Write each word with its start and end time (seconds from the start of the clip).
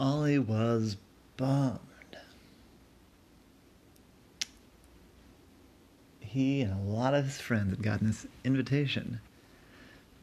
Ollie 0.00 0.38
was 0.38 0.96
bummed. 1.36 1.78
He 6.20 6.62
and 6.62 6.72
a 6.72 6.90
lot 6.90 7.12
of 7.12 7.26
his 7.26 7.38
friends 7.38 7.72
had 7.72 7.82
gotten 7.82 8.06
this 8.06 8.26
invitation 8.42 9.20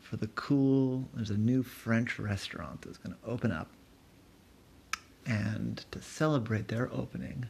for 0.02 0.18
the 0.18 0.30
cool, 0.30 1.08
there's 1.14 1.30
a 1.30 1.38
new 1.38 1.62
French 1.62 2.18
restaurant 2.18 2.82
that's 2.82 2.98
going 2.98 3.16
to 3.16 3.30
open 3.30 3.52
up. 3.52 3.68
And 5.28 5.86
to 5.92 6.02
celebrate 6.02 6.70
their 6.70 6.92
opening, 6.92 7.46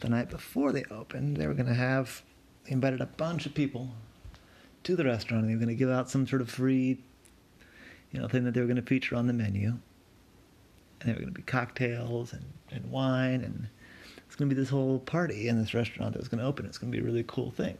the 0.00 0.08
night 0.08 0.30
before 0.30 0.72
they 0.72 0.84
opened, 0.90 1.36
they 1.36 1.46
were 1.46 1.52
going 1.52 1.66
to 1.66 1.74
have, 1.74 2.22
they 2.64 2.72
invited 2.72 3.02
a 3.02 3.06
bunch 3.06 3.44
of 3.44 3.52
people 3.52 3.90
to 4.84 4.96
the 4.96 5.04
restaurant 5.04 5.42
and 5.42 5.50
they 5.50 5.56
were 5.56 5.60
going 5.60 5.76
to 5.76 5.78
give 5.78 5.90
out 5.90 6.08
some 6.08 6.26
sort 6.26 6.40
of 6.40 6.48
free, 6.48 7.00
you 8.12 8.18
know, 8.18 8.28
thing 8.28 8.44
that 8.44 8.54
they 8.54 8.60
were 8.60 8.66
going 8.66 8.76
to 8.76 8.82
feature 8.82 9.14
on 9.14 9.26
the 9.26 9.34
menu. 9.34 9.74
And 11.04 11.10
there 11.10 11.14
were 11.16 11.20
going 11.20 11.34
to 11.34 11.40
be 11.40 11.42
cocktails 11.42 12.32
and, 12.32 12.44
and 12.70 12.90
wine 12.90 13.42
and 13.42 13.68
it's 14.34 14.40
going 14.40 14.48
to 14.48 14.54
be 14.56 14.60
this 14.60 14.70
whole 14.70 14.98
party 14.98 15.46
in 15.46 15.60
this 15.60 15.74
restaurant 15.74 16.14
that 16.14 16.18
was 16.18 16.26
going 16.26 16.40
to 16.40 16.44
open. 16.44 16.66
It's 16.66 16.76
going 16.76 16.90
to 16.90 16.98
be 16.98 17.00
a 17.00 17.06
really 17.06 17.24
cool 17.28 17.52
thing. 17.52 17.78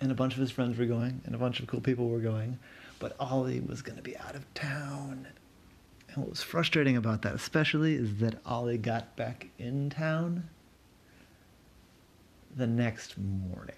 And 0.00 0.10
a 0.10 0.14
bunch 0.14 0.34
of 0.34 0.40
his 0.40 0.50
friends 0.50 0.76
were 0.76 0.86
going, 0.86 1.20
and 1.24 1.36
a 1.36 1.38
bunch 1.38 1.60
of 1.60 1.68
cool 1.68 1.80
people 1.80 2.08
were 2.08 2.18
going, 2.18 2.58
but 2.98 3.14
Ollie 3.20 3.60
was 3.60 3.80
going 3.80 3.96
to 3.96 4.02
be 4.02 4.16
out 4.16 4.34
of 4.34 4.52
town. 4.54 5.28
And 6.08 6.16
what 6.16 6.30
was 6.30 6.42
frustrating 6.42 6.96
about 6.96 7.22
that, 7.22 7.34
especially, 7.34 7.94
is 7.94 8.16
that 8.16 8.40
Ollie 8.44 8.76
got 8.76 9.14
back 9.14 9.46
in 9.56 9.88
town 9.88 10.48
the 12.56 12.66
next 12.66 13.16
morning. 13.16 13.76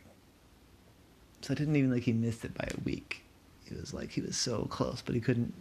So 1.42 1.52
I 1.52 1.54
didn't 1.54 1.76
even 1.76 1.92
like 1.92 2.04
he 2.04 2.14
missed 2.14 2.46
it 2.46 2.54
by 2.54 2.66
a 2.70 2.80
week. 2.84 3.24
It 3.66 3.78
was 3.78 3.92
like 3.92 4.10
he 4.10 4.22
was 4.22 4.38
so 4.38 4.64
close, 4.70 5.02
but 5.02 5.14
he 5.14 5.20
couldn't 5.20 5.52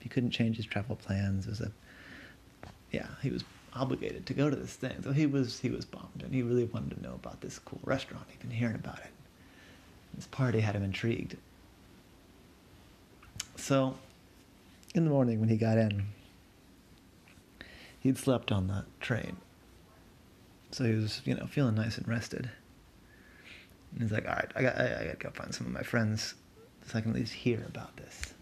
he 0.00 0.08
couldn't 0.08 0.30
change 0.30 0.56
his 0.56 0.66
travel 0.66 0.96
plans. 0.96 1.46
It 1.46 1.50
was 1.50 1.60
a 1.60 1.70
yeah, 2.92 3.08
he 3.22 3.30
was 3.30 3.42
obligated 3.74 4.26
to 4.26 4.34
go 4.34 4.50
to 4.50 4.56
this 4.56 4.74
thing. 4.74 5.02
So 5.02 5.12
he 5.12 5.26
was 5.26 5.58
he 5.58 5.70
was 5.70 5.84
bummed 5.84 6.22
and 6.22 6.32
he 6.32 6.42
really 6.42 6.64
wanted 6.64 6.96
to 6.96 7.02
know 7.02 7.14
about 7.14 7.40
this 7.40 7.58
cool 7.58 7.80
restaurant. 7.84 8.26
He'd 8.28 8.40
been 8.40 8.50
hearing 8.50 8.76
about 8.76 8.98
it. 8.98 9.10
This 10.14 10.26
party 10.26 10.60
had 10.60 10.76
him 10.76 10.82
intrigued. 10.82 11.36
So 13.56 13.96
in 14.94 15.04
the 15.04 15.10
morning 15.10 15.40
when 15.40 15.48
he 15.48 15.56
got 15.56 15.78
in, 15.78 16.04
he'd 18.00 18.18
slept 18.18 18.52
on 18.52 18.66
the 18.66 18.84
train. 19.00 19.36
So 20.70 20.84
he 20.84 20.94
was, 20.94 21.20
you 21.24 21.34
know, 21.34 21.46
feeling 21.46 21.74
nice 21.74 21.98
and 21.98 22.08
rested. 22.08 22.50
And 23.92 24.02
he's 24.02 24.12
like, 24.12 24.26
all 24.26 24.34
right, 24.34 24.50
I 24.56 24.62
got, 24.62 24.78
I, 24.78 24.84
I 24.84 25.04
got 25.04 25.20
to 25.20 25.26
go 25.26 25.30
find 25.30 25.54
some 25.54 25.66
of 25.66 25.72
my 25.72 25.82
friends 25.82 26.34
so 26.86 26.98
I 26.98 27.02
can 27.02 27.10
at 27.10 27.16
least 27.16 27.32
hear 27.32 27.62
about 27.66 27.96
this. 27.96 28.34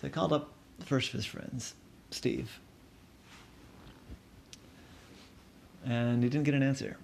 So 0.00 0.06
I 0.06 0.10
called 0.10 0.32
up 0.32 0.52
the 0.78 0.86
first 0.86 1.08
of 1.08 1.14
his 1.14 1.26
friends, 1.26 1.74
Steve. 2.10 2.60
And 5.84 6.22
he 6.22 6.28
didn't 6.28 6.44
get 6.44 6.54
an 6.54 6.62
answer. 6.62 6.96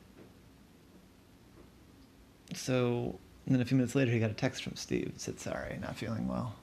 So 2.54 3.18
then 3.46 3.60
a 3.60 3.64
few 3.64 3.76
minutes 3.76 3.94
later, 3.94 4.10
he 4.10 4.18
got 4.18 4.30
a 4.30 4.34
text 4.34 4.62
from 4.62 4.76
Steve. 4.76 5.12
Said, 5.16 5.40
sorry, 5.40 5.78
not 5.80 5.96
feeling 5.96 6.28
well. 6.28 6.54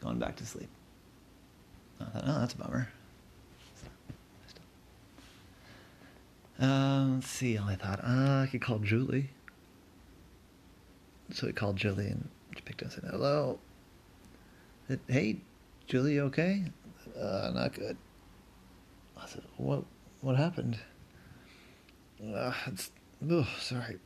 Going 0.00 0.18
back 0.18 0.36
to 0.36 0.46
sleep. 0.46 0.68
I 2.00 2.04
thought, 2.04 2.24
oh, 2.26 2.40
that's 2.40 2.54
a 2.54 2.56
bummer. 2.56 2.88
Uh, 6.60 7.06
let's 7.14 7.28
see. 7.28 7.58
I 7.58 7.74
thought, 7.74 8.00
uh, 8.02 8.42
I 8.42 8.48
could 8.50 8.60
call 8.60 8.78
Julie. 8.78 9.30
So 11.32 11.46
he 11.46 11.52
called 11.52 11.76
Julie 11.76 12.06
and 12.06 12.28
she 12.54 12.62
picked 12.62 12.82
up 12.82 12.92
and 12.92 12.92
said, 12.92 13.10
hello. 13.10 13.58
Hey, 15.08 15.36
Julie, 15.86 16.20
okay? 16.20 16.64
Uh, 17.20 17.50
not 17.54 17.72
good. 17.72 17.96
I 19.16 19.26
said, 19.26 19.42
what, 19.56 19.84
what 20.20 20.36
happened? 20.36 20.78
Uh, 22.22 22.52
it's, 22.66 22.90
oh, 23.28 23.48
sorry. 23.60 23.98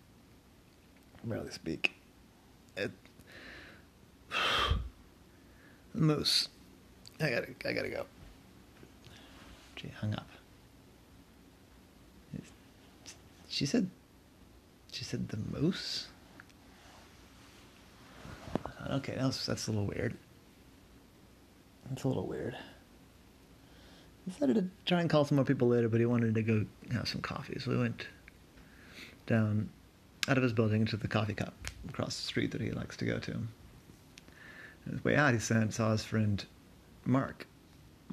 I 1.22 1.28
Barely 1.28 1.50
speak. 1.50 1.94
It, 2.76 2.90
moose. 5.94 6.48
I 7.20 7.30
gotta, 7.30 7.48
I 7.64 7.72
gotta 7.72 7.88
go. 7.88 8.06
She 9.76 9.88
hung 10.00 10.14
up. 10.14 10.28
She 13.48 13.66
said, 13.66 13.90
she 14.90 15.04
said 15.04 15.28
the 15.28 15.36
moose. 15.36 16.06
Okay, 18.90 19.14
that's 19.16 19.44
that's 19.44 19.66
a 19.68 19.70
little 19.70 19.86
weird. 19.86 20.16
That's 21.88 22.04
a 22.04 22.08
little 22.08 22.26
weird. 22.26 22.56
Decided 24.28 24.54
to 24.56 24.68
try 24.86 25.00
and 25.00 25.10
call 25.10 25.24
some 25.24 25.36
more 25.36 25.44
people 25.44 25.68
later, 25.68 25.88
but 25.88 25.98
he 25.98 26.06
wanted 26.06 26.34
to 26.34 26.42
go 26.42 26.64
have 26.92 27.08
some 27.08 27.20
coffee, 27.20 27.58
so 27.58 27.72
we 27.72 27.78
went 27.78 28.06
down 29.26 29.68
out 30.28 30.36
of 30.36 30.42
his 30.42 30.52
building 30.52 30.82
into 30.82 30.96
the 30.96 31.08
coffee 31.08 31.34
cup 31.34 31.54
across 31.88 32.16
the 32.16 32.22
street 32.22 32.52
that 32.52 32.60
he 32.60 32.70
likes 32.70 32.96
to 32.96 33.04
go 33.04 33.18
to. 33.18 33.32
On 33.34 34.92
his 34.92 35.04
way 35.04 35.16
out, 35.16 35.34
he 35.34 35.40
saw 35.40 35.90
his 35.90 36.04
friend 36.04 36.44
Mark 37.04 37.46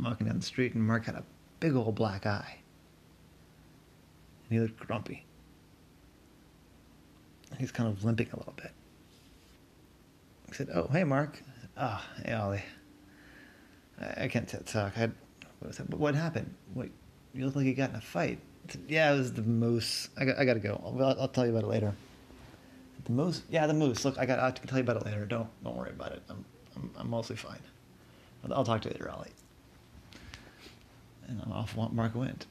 walking 0.02 0.28
down 0.28 0.40
the 0.40 0.46
street, 0.46 0.74
and 0.74 0.86
Mark 0.86 1.06
had 1.06 1.16
a 1.16 1.24
big 1.60 1.76
old 1.76 1.96
black 1.96 2.26
eye. 2.26 2.58
And 4.50 4.54
he 4.54 4.60
looked 4.60 4.80
grumpy. 4.80 5.26
He's 7.58 7.72
kind 7.72 7.90
of 7.90 8.04
limping 8.04 8.30
a 8.32 8.38
little 8.38 8.54
bit. 8.56 8.72
He 10.48 10.54
said, 10.54 10.70
Oh, 10.74 10.88
hey, 10.92 11.04
Mark. 11.04 11.42
Oh, 11.78 12.04
hey, 12.24 12.34
Ollie. 12.34 12.64
I, 14.00 14.24
I 14.24 14.28
can't 14.28 14.48
talk. 14.48 14.98
I 14.98 15.10
what, 15.60 15.90
what 15.92 16.16
happened? 16.16 16.54
What, 16.74 16.90
you 17.34 17.46
look 17.46 17.56
like 17.56 17.66
you 17.66 17.74
got 17.74 17.92
in 17.92 17.96
a 17.96 18.02
fight. 18.02 18.40
Yeah, 18.88 19.14
it 19.14 19.18
was 19.18 19.34
the 19.34 19.42
moose. 19.42 20.10
I 20.18 20.26
got, 20.26 20.38
I 20.38 20.46
got 20.46 20.54
to 20.56 20.60
go. 20.60 20.82
I'll, 20.84 21.22
I'll, 21.22 21.28
tell 21.28 21.46
you 21.46 21.52
about 21.52 21.64
it 21.64 21.70
later. 21.70 21.94
The 23.06 23.12
moose? 23.12 23.42
Yeah, 23.50 23.66
the 23.68 23.74
moose. 23.74 24.06
Look, 24.06 24.18
I 24.18 24.26
got. 24.26 24.40
I 24.40 24.52
can 24.52 24.68
tell 24.68 24.78
you 24.78 24.84
about 24.84 24.98
it 24.98 25.06
later. 25.06 25.26
Don't 25.26 25.50
don't 25.64 25.76
worry 25.76 25.90
about 25.90 26.12
it. 26.12 26.22
I'm 26.30 26.46
I'm, 26.76 26.92
I'm 26.98 27.10
mostly 27.10 27.36
fine. 27.36 27.60
I'll, 28.44 28.54
I'll 28.54 28.64
talk 28.64 28.82
to 28.82 28.90
you 28.90 28.94
later, 28.94 29.10
Ollie. 29.10 29.32
And 31.28 31.42
I'm 31.44 31.52
off 31.52 31.76
Mark 31.76 32.16
went. 32.16 32.46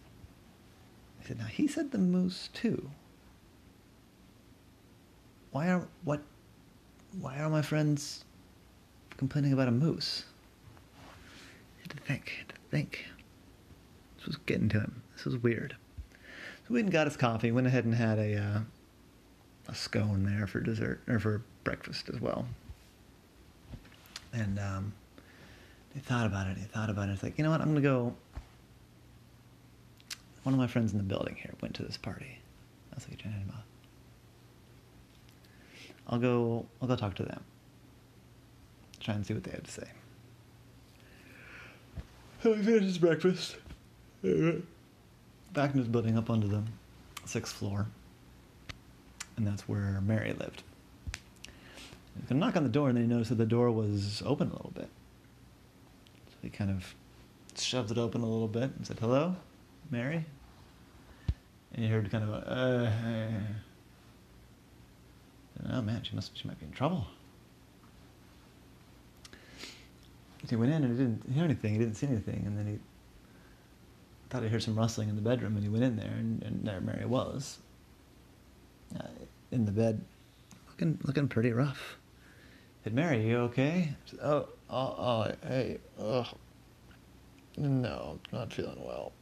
He 1.21 1.27
said, 1.27 1.39
"Now 1.39 1.47
he 1.47 1.69
said 1.69 1.93
the 1.93 1.99
moose 1.99 2.49
too. 2.53 2.91
Why 5.51 5.69
are 5.69 5.87
what? 6.05 6.23
Why 7.21 7.39
are 7.39 7.51
my 7.51 7.63
friends 7.63 8.25
complaining 9.17 9.53
about 9.53 9.69
a 9.69 9.73
moose?" 9.73 10.25
Had 11.89 11.97
to 11.97 12.03
think. 12.05 12.33
Had 12.39 12.49
to 12.49 12.55
think. 12.71 13.07
This 14.17 14.27
was 14.27 14.37
getting 14.37 14.69
to 14.71 14.81
him. 14.81 15.03
This 15.17 15.25
was 15.25 15.37
weird. 15.37 15.77
So 16.13 16.65
we 16.71 16.75
went 16.75 16.87
and 16.87 16.93
got 16.93 17.07
his 17.07 17.17
coffee. 17.17 17.51
Went 17.51 17.67
ahead 17.67 17.85
and 17.85 17.95
had 17.95 18.19
a 18.19 18.37
uh, 18.37 18.61
a 19.69 19.75
scone 19.75 20.25
there 20.25 20.47
for 20.47 20.61
dessert 20.61 21.01
or 21.09 21.19
for 21.19 21.43
breakfast 21.65 22.09
as 22.13 22.21
well. 22.21 22.47
And 24.33 24.59
um, 24.59 24.93
he 25.95 26.01
thought 26.01 26.27
about 26.27 26.47
it. 26.49 26.59
He 26.59 26.65
thought 26.65 26.91
about 26.91 27.09
it. 27.09 27.13
It's 27.13 27.23
like, 27.23 27.39
you 27.39 27.45
know 27.45 27.51
what? 27.51 27.61
I'm 27.61 27.69
gonna 27.69 27.81
go. 27.81 28.15
One 30.43 30.55
of 30.55 30.61
my 30.61 30.67
friends 30.67 30.93
in 30.93 30.99
the 30.99 31.05
building 31.05 31.37
here 31.37 31.55
went 31.61 31.75
to 31.77 31.83
this 31.83 31.97
party. 31.97 32.39
That's 32.91 33.09
what 33.09 33.23
you're. 33.25 33.33
I'll 36.09 36.19
go. 36.19 36.67
I'll 36.81 36.89
go 36.89 36.97
talk 36.97 37.15
to 37.17 37.23
them. 37.23 37.43
Try 39.01 39.15
and 39.15 39.27
see 39.27 39.35
what 39.35 39.45
they 39.45 39.51
have 39.53 39.63
to 39.63 39.71
say. 39.71 39.89
So 42.43 42.55
he 42.55 42.63
finished 42.63 42.85
his 42.85 42.99
breakfast 42.99 43.57
his 45.75 45.89
building 45.89 46.17
up 46.17 46.31
onto 46.31 46.49
the 46.49 46.63
sixth 47.25 47.55
floor. 47.55 47.87
And 49.37 49.47
that's 49.47 49.69
where 49.69 50.01
Mary 50.01 50.33
lived. 50.33 50.63
He 51.13 52.27
could 52.27 52.37
knock 52.37 52.57
on 52.57 52.65
the 52.65 52.69
door 52.69 52.89
and 52.89 52.97
then 52.97 53.05
he 53.05 53.11
noticed 53.11 53.31
that 53.31 53.37
the 53.37 53.47
door 53.47 53.71
was 53.71 54.23
open 54.25 54.49
a 54.49 54.53
little 54.53 54.73
bit. 54.75 54.89
So 56.29 56.35
he 56.43 56.51
kind 56.51 56.71
of 56.71 56.95
shoved 57.57 57.91
it 57.91 57.99
open 57.99 58.23
a 58.23 58.27
little 58.27 58.49
bit 58.49 58.71
and 58.77 58.87
said, 58.87 58.99
Hello, 58.99 59.37
Mary? 59.91 60.25
And 61.75 61.85
he 61.85 61.91
heard 61.91 62.11
kind 62.11 62.25
of 62.25 62.31
a, 62.31 62.93
uh, 65.65 65.73
oh 65.75 65.83
man, 65.83 66.03
she 66.03 66.15
must, 66.15 66.37
she 66.37 66.49
might 66.49 66.59
be 66.59 66.67
in 66.67 66.73
trouble. 66.73 67.07
So 69.33 69.39
he 70.47 70.57
went 70.57 70.73
in 70.73 70.85
and 70.85 70.93
he 70.93 71.05
didn't 71.05 71.33
hear 71.33 71.45
anything, 71.45 71.73
he 71.73 71.79
didn't 71.79 71.97
see 71.97 72.07
anything, 72.07 72.45
and 72.47 72.57
then 72.57 72.67
he 72.67 72.79
thought 74.31 74.43
he 74.43 74.49
heard 74.49 74.63
some 74.63 74.77
rustling 74.77 75.09
in 75.09 75.17
the 75.17 75.23
bedroom, 75.23 75.55
and 75.57 75.65
he 75.65 75.69
went 75.69 75.85
in 75.85 75.97
there, 75.97 76.15
and, 76.19 76.43
and 76.43 76.65
there 76.65 76.81
Mary 76.81 77.05
was, 77.07 77.59
uh, 78.99 79.03
in 79.51 79.65
the 79.65 79.73
bed, 79.73 80.01
looking 80.69 80.99
looking 81.05 81.29
pretty 81.29 81.53
rough. 81.53 81.97
Said, 82.85 82.95
"Mary, 82.95 83.27
you 83.27 83.39
okay?" 83.39 83.95
Said, 84.07 84.21
oh, 84.23 84.49
oh, 84.71 84.77
oh, 84.77 85.33
hey, 85.47 85.79
oh, 85.99 86.27
no, 87.57 88.19
not 88.33 88.53
feeling 88.53 88.83
well. 88.85 89.13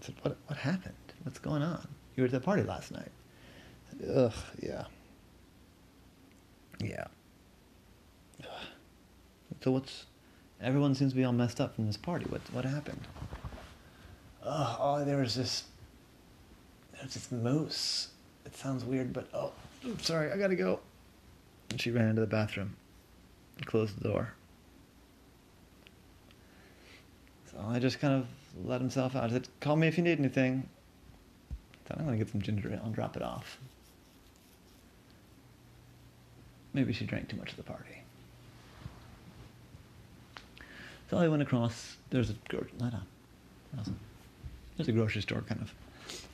I 0.00 0.06
said, 0.06 0.14
"What? 0.22 0.36
What 0.46 0.58
happened? 0.58 0.94
What's 1.22 1.38
going 1.38 1.62
on? 1.62 1.86
You 2.16 2.22
were 2.22 2.26
at 2.26 2.32
the 2.32 2.40
party 2.40 2.62
last 2.62 2.90
night." 2.92 3.10
Said, 3.90 4.10
Ugh, 4.16 4.34
yeah, 4.62 4.84
yeah. 6.80 7.06
So 9.62 9.70
what's 9.70 10.06
Everyone 10.62 10.94
seems 10.94 11.12
to 11.12 11.16
be 11.16 11.24
all 11.24 11.32
messed 11.32 11.60
up 11.60 11.74
from 11.74 11.86
this 11.86 11.96
party. 11.96 12.26
What 12.28 12.42
what 12.52 12.64
happened? 12.64 13.00
Oh, 14.44 14.76
oh 14.78 15.04
there 15.04 15.16
was 15.16 15.34
this. 15.34 15.64
There 16.92 17.02
was 17.02 17.14
this 17.14 17.32
moose. 17.32 18.08
It 18.44 18.54
sounds 18.54 18.84
weird, 18.84 19.12
but 19.12 19.28
oh, 19.32 19.52
sorry, 20.00 20.30
I 20.30 20.36
gotta 20.36 20.56
go. 20.56 20.80
And 21.70 21.80
she 21.80 21.90
ran 21.90 22.08
into 22.08 22.20
the 22.20 22.26
bathroom 22.26 22.76
and 23.56 23.66
closed 23.66 23.98
the 23.98 24.08
door. 24.08 24.34
So 27.50 27.64
I 27.66 27.78
just 27.78 28.00
kind 28.00 28.14
of 28.14 28.26
let 28.66 28.82
himself 28.82 29.16
out. 29.16 29.24
I 29.24 29.30
said, 29.30 29.48
"Call 29.60 29.76
me 29.76 29.88
if 29.88 29.96
you 29.96 30.04
need 30.04 30.18
anything." 30.18 30.68
Then 31.86 31.98
I'm 31.98 32.04
gonna 32.04 32.18
get 32.18 32.28
some 32.28 32.42
ginger 32.42 32.70
ale 32.70 32.82
and 32.84 32.94
drop 32.94 33.16
it 33.16 33.22
off. 33.22 33.58
Maybe 36.74 36.92
she 36.92 37.06
drank 37.06 37.28
too 37.30 37.36
much 37.36 37.50
at 37.50 37.56
the 37.56 37.62
party. 37.62 38.02
So 41.10 41.18
I 41.18 41.26
went 41.26 41.42
across. 41.42 41.96
There's 42.10 42.30
a 42.30 42.34
on. 43.76 43.98
There's 44.76 44.88
a 44.88 44.92
grocery 44.92 45.22
store 45.22 45.40
kind 45.40 45.60
of 45.60 45.74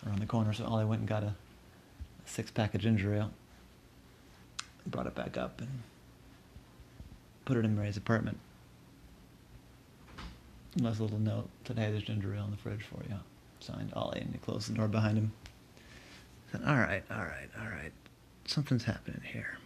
around 0.06 0.18
the 0.18 0.26
corner. 0.26 0.52
So 0.52 0.66
I 0.66 0.84
went 0.84 1.00
and 1.00 1.08
got 1.08 1.22
a, 1.22 1.28
a 1.28 1.34
six 2.26 2.50
pack 2.50 2.74
of 2.74 2.82
ginger 2.82 3.14
ale. 3.14 3.30
Brought 4.86 5.06
it 5.06 5.14
back 5.14 5.38
up 5.38 5.62
and 5.62 5.82
put 7.46 7.56
it 7.56 7.64
in 7.64 7.74
Mary's 7.74 7.96
apartment. 7.96 8.38
A 10.78 10.82
little 10.82 11.18
note. 11.18 11.48
Said, 11.66 11.78
"Hey, 11.78 11.90
there's 11.90 12.02
ginger 12.02 12.34
ale 12.34 12.44
in 12.44 12.50
the 12.50 12.58
fridge 12.58 12.82
for 12.82 13.02
you." 13.08 13.16
Signed 13.60 13.94
Ollie, 13.94 14.20
and 14.20 14.32
he 14.32 14.38
closed 14.38 14.70
the 14.70 14.74
door 14.74 14.88
behind 14.88 15.16
him. 15.16 15.32
Said, 16.52 16.60
"All 16.66 16.76
right, 16.76 17.02
all 17.10 17.24
right, 17.24 17.48
all 17.58 17.68
right. 17.70 17.92
Something's 18.44 18.84
happening 18.84 19.22
here." 19.24 19.56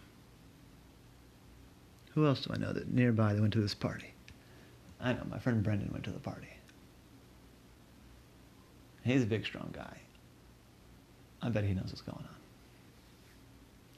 Who 2.15 2.25
else 2.25 2.45
do 2.45 2.53
I 2.53 2.57
know 2.57 2.71
that 2.71 2.89
nearby 2.89 3.33
that 3.33 3.41
went 3.41 3.53
to 3.53 3.61
this 3.61 3.73
party? 3.73 4.13
I 5.01 5.13
know, 5.13 5.23
my 5.29 5.39
friend 5.39 5.63
Brendan 5.63 5.89
went 5.91 6.03
to 6.05 6.11
the 6.11 6.19
party. 6.19 6.49
He's 9.03 9.23
a 9.23 9.25
big, 9.25 9.45
strong 9.45 9.69
guy. 9.73 9.97
I 11.41 11.49
bet 11.49 11.63
he 11.63 11.73
knows 11.73 11.87
what's 11.87 12.01
going 12.01 12.19
on. 12.19 12.35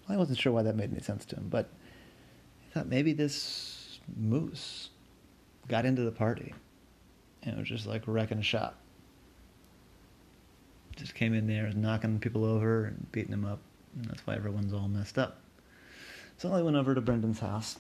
Well, 0.07 0.15
I 0.15 0.19
wasn't 0.19 0.39
sure 0.39 0.53
why 0.53 0.63
that 0.63 0.75
made 0.75 0.91
any 0.91 1.01
sense 1.01 1.25
to 1.25 1.35
him, 1.35 1.47
but 1.49 1.69
I 2.69 2.73
thought 2.73 2.87
maybe 2.87 3.11
this 3.11 3.99
moose 4.15 4.89
got 5.67 5.85
into 5.85 6.03
the 6.03 6.11
party 6.11 6.53
and 7.43 7.57
was 7.57 7.67
just 7.67 7.85
like 7.85 8.03
wrecking 8.07 8.37
a 8.37 8.43
shop. 8.43 8.75
Just 10.95 11.15
came 11.15 11.33
in 11.33 11.47
there, 11.47 11.65
and 11.65 11.81
knocking 11.81 12.19
people 12.19 12.45
over 12.45 12.85
and 12.85 13.11
beating 13.11 13.31
them 13.31 13.45
up, 13.45 13.59
and 13.95 14.05
that's 14.05 14.25
why 14.25 14.35
everyone's 14.35 14.73
all 14.73 14.87
messed 14.87 15.17
up. 15.17 15.39
So 16.37 16.53
I 16.53 16.61
went 16.61 16.77
over 16.77 16.93
to 16.95 17.01
Brendan's 17.01 17.39
house 17.39 17.77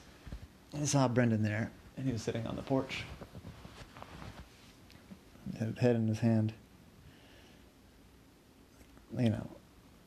I 0.79 0.85
saw 0.85 1.07
Brendan 1.07 1.43
there, 1.43 1.69
and 1.97 2.05
he 2.07 2.11
was 2.11 2.23
sitting 2.23 2.47
on 2.47 2.55
the 2.55 2.63
porch. 2.63 3.03
Head 5.59 5.95
in 5.95 6.07
his 6.07 6.19
hand. 6.19 6.53
You 9.17 9.29
know, 9.29 9.47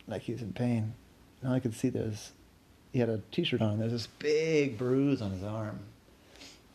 like 0.08 0.22
he's 0.22 0.43
in 0.43 0.52
pain. 0.52 0.94
Now 1.43 1.52
I 1.52 1.60
could 1.60 1.75
see 1.75 1.88
there's, 1.88 2.32
he 2.93 2.98
had 2.98 3.08
a 3.08 3.20
t-shirt 3.31 3.62
on, 3.62 3.72
and 3.72 3.81
there's 3.81 3.93
this 3.93 4.06
big 4.06 4.76
bruise 4.76 5.22
on 5.22 5.31
his 5.31 5.44
arm. 5.44 5.78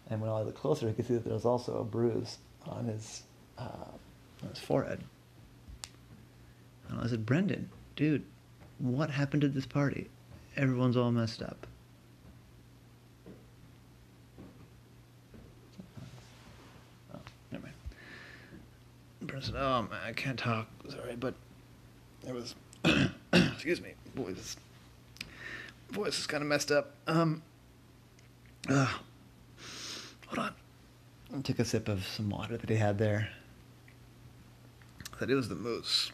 And 0.09 0.21
when 0.21 0.29
I 0.29 0.41
looked 0.41 0.57
closer, 0.57 0.88
I 0.88 0.94
could 0.94 1.07
see 1.07 1.15
that 1.15 1.25
there 1.25 1.33
was 1.33 1.45
also 1.45 1.79
a 1.79 1.83
bruise 1.83 2.38
on 2.65 2.85
his, 2.85 3.23
uh, 3.57 3.91
on 4.44 4.50
his 4.50 4.59
forehead. 4.59 5.03
And 6.89 7.01
I 7.01 7.07
said, 7.07 7.25
Brendan, 7.25 7.69
dude, 7.95 8.24
what 8.79 9.09
happened 9.09 9.44
at 9.44 9.53
this 9.53 9.65
party? 9.65 10.09
Everyone's 10.56 10.97
all 10.97 11.12
messed 11.12 11.41
up. 11.41 11.67
Said, 19.41 19.55
"Oh 19.57 19.83
man, 19.83 19.99
I 20.05 20.13
can't 20.13 20.38
talk. 20.38 20.67
Sorry, 20.89 21.15
but 21.15 21.33
it 22.27 22.33
was. 22.33 22.55
excuse 23.33 23.81
me, 23.81 23.93
voice. 24.15 24.55
Voice 25.89 26.19
is 26.19 26.27
kind 26.27 26.41
of 26.41 26.47
messed 26.47 26.71
up. 26.71 26.93
Um. 27.07 27.43
Uh, 28.69 28.88
hold 30.27 30.39
on. 30.39 30.53
I 31.35 31.41
took 31.41 31.59
a 31.59 31.65
sip 31.65 31.88
of 31.88 32.05
some 32.05 32.29
water 32.29 32.57
that 32.57 32.69
he 32.69 32.75
had 32.75 32.97
there. 32.97 33.29
That 35.19 35.29
it 35.29 35.35
was 35.35 35.49
the 35.49 35.55
moose. 35.55 36.11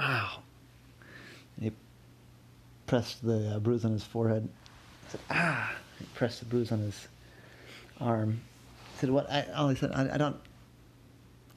Ow. 0.00 0.40
He 1.60 1.72
pressed 2.86 3.24
the 3.24 3.56
uh, 3.56 3.58
bruise 3.60 3.84
on 3.84 3.92
his 3.92 4.04
forehead. 4.04 4.48
I 5.08 5.10
said, 5.10 5.20
"Ah." 5.30 5.72
He 5.98 6.06
pressed 6.14 6.40
the 6.40 6.46
bruise 6.46 6.72
on 6.72 6.80
his 6.80 7.06
arm. 8.00 8.40
I 8.96 9.00
said, 9.00 9.10
"What?" 9.10 9.30
I, 9.30 9.42
all 9.54 9.68
he 9.68 9.76
said, 9.76 9.92
I, 9.92 10.14
I 10.14 10.18
don't. 10.18 10.36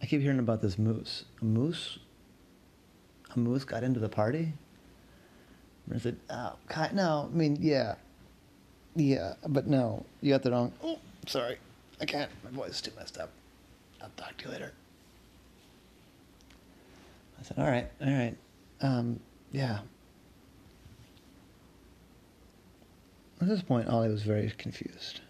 I 0.05 0.07
keep 0.07 0.21
hearing 0.21 0.37
about 0.37 0.61
this 0.61 0.77
moose. 0.77 1.25
A 1.41 1.45
moose? 1.45 1.97
A 3.33 3.39
moose 3.39 3.63
got 3.63 3.83
into 3.83 3.99
the 3.99 4.07
party? 4.07 4.53
I 5.91 5.97
said, 5.97 6.17
oh, 6.29 6.53
no, 6.93 7.27
I 7.33 7.35
mean, 7.35 7.57
yeah. 7.59 7.95
Yeah, 8.95 9.33
but 9.47 9.65
no, 9.65 10.05
you 10.21 10.31
got 10.31 10.43
the 10.43 10.51
wrong. 10.51 10.73
Oh, 10.83 10.99
sorry. 11.25 11.57
I 11.99 12.05
can't. 12.05 12.29
My 12.43 12.51
voice 12.51 12.73
is 12.73 12.81
too 12.81 12.91
messed 12.95 13.17
up. 13.17 13.31
I'll 13.99 14.11
talk 14.15 14.37
to 14.37 14.45
you 14.45 14.51
later. 14.51 14.73
I 17.39 17.43
said, 17.43 17.57
all 17.57 17.65
right, 17.65 17.89
all 17.99 18.13
right. 18.13 18.37
Um, 18.81 19.19
yeah. 19.51 19.79
At 23.41 23.47
this 23.47 23.63
point, 23.63 23.89
Ollie 23.89 24.09
was 24.09 24.21
very 24.21 24.53
confused. 24.55 25.21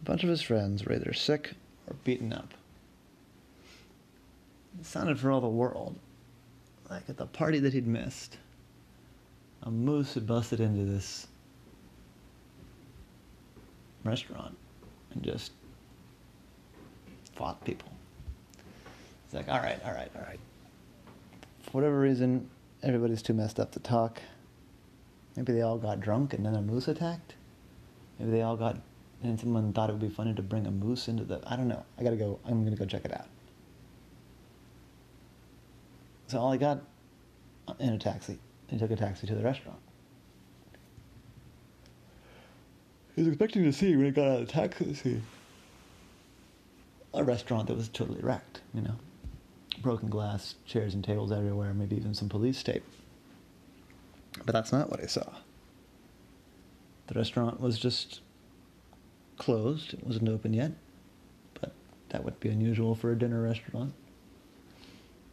A 0.00 0.04
bunch 0.04 0.24
of 0.24 0.28
his 0.28 0.42
friends 0.42 0.84
were 0.84 0.94
either 0.94 1.12
sick 1.12 1.52
or 1.86 1.94
beaten 2.02 2.32
up. 2.32 2.52
It 4.78 4.86
sounded 4.86 5.18
for 5.18 5.30
all 5.30 5.40
the 5.40 5.48
world 5.48 5.98
like 6.90 7.08
at 7.08 7.16
the 7.16 7.26
party 7.26 7.58
that 7.60 7.72
he'd 7.72 7.86
missed. 7.86 8.38
A 9.62 9.70
moose 9.70 10.14
had 10.14 10.26
busted 10.26 10.60
into 10.60 10.84
this 10.84 11.26
restaurant 14.04 14.56
and 15.12 15.22
just 15.22 15.52
fought 17.34 17.64
people. 17.64 17.90
It's 19.24 19.34
like, 19.34 19.48
all 19.48 19.58
right, 19.58 19.78
all 19.84 19.92
right, 19.92 20.10
all 20.14 20.22
right. 20.22 20.38
For 21.62 21.70
whatever 21.72 21.98
reason, 21.98 22.48
everybody's 22.82 23.22
too 23.22 23.34
messed 23.34 23.58
up 23.58 23.72
to 23.72 23.80
talk. 23.80 24.22
Maybe 25.34 25.52
they 25.52 25.62
all 25.62 25.78
got 25.78 26.00
drunk 26.00 26.32
and 26.32 26.46
then 26.46 26.54
a 26.54 26.62
moose 26.62 26.86
attacked. 26.86 27.34
Maybe 28.18 28.30
they 28.30 28.42
all 28.42 28.56
got, 28.56 28.76
and 29.22 29.38
someone 29.38 29.72
thought 29.72 29.90
it 29.90 29.94
would 29.94 30.00
be 30.00 30.08
funny 30.08 30.32
to 30.34 30.42
bring 30.42 30.66
a 30.66 30.70
moose 30.70 31.08
into 31.08 31.24
the. 31.24 31.40
I 31.46 31.56
don't 31.56 31.68
know. 31.68 31.84
I 31.98 32.04
gotta 32.04 32.16
go. 32.16 32.38
I'm 32.46 32.64
gonna 32.64 32.76
go 32.76 32.86
check 32.86 33.04
it 33.04 33.12
out. 33.12 33.26
So 36.26 36.38
Ollie 36.38 36.58
got 36.58 36.82
in 37.78 37.90
a 37.90 37.98
taxi. 37.98 38.38
He 38.68 38.78
took 38.78 38.90
a 38.90 38.96
taxi 38.96 39.26
to 39.26 39.34
the 39.34 39.42
restaurant. 39.42 39.78
He 43.14 43.22
was 43.22 43.28
expecting 43.28 43.62
to 43.64 43.72
see 43.72 43.96
when 43.96 44.06
he 44.06 44.10
got 44.10 44.28
out 44.28 44.40
of 44.40 44.46
the 44.46 44.52
taxi 44.52 45.22
a 47.14 47.24
restaurant 47.24 47.68
that 47.68 47.76
was 47.76 47.88
totally 47.88 48.20
wrecked, 48.20 48.60
you 48.74 48.82
know. 48.82 48.96
Broken 49.80 50.08
glass, 50.08 50.56
chairs 50.66 50.94
and 50.94 51.02
tables 51.02 51.32
everywhere, 51.32 51.72
maybe 51.72 51.96
even 51.96 52.14
some 52.14 52.28
police 52.28 52.62
tape. 52.62 52.84
But 54.44 54.52
that's 54.52 54.72
not 54.72 54.90
what 54.90 55.02
I 55.02 55.06
saw. 55.06 55.26
The 57.06 57.14
restaurant 57.14 57.60
was 57.60 57.78
just 57.78 58.20
closed. 59.38 59.94
It 59.94 60.04
wasn't 60.04 60.28
open 60.28 60.52
yet. 60.52 60.72
But 61.60 61.72
that 62.10 62.24
would 62.24 62.38
be 62.40 62.48
unusual 62.50 62.94
for 62.94 63.12
a 63.12 63.18
dinner 63.18 63.42
restaurant. 63.42 63.94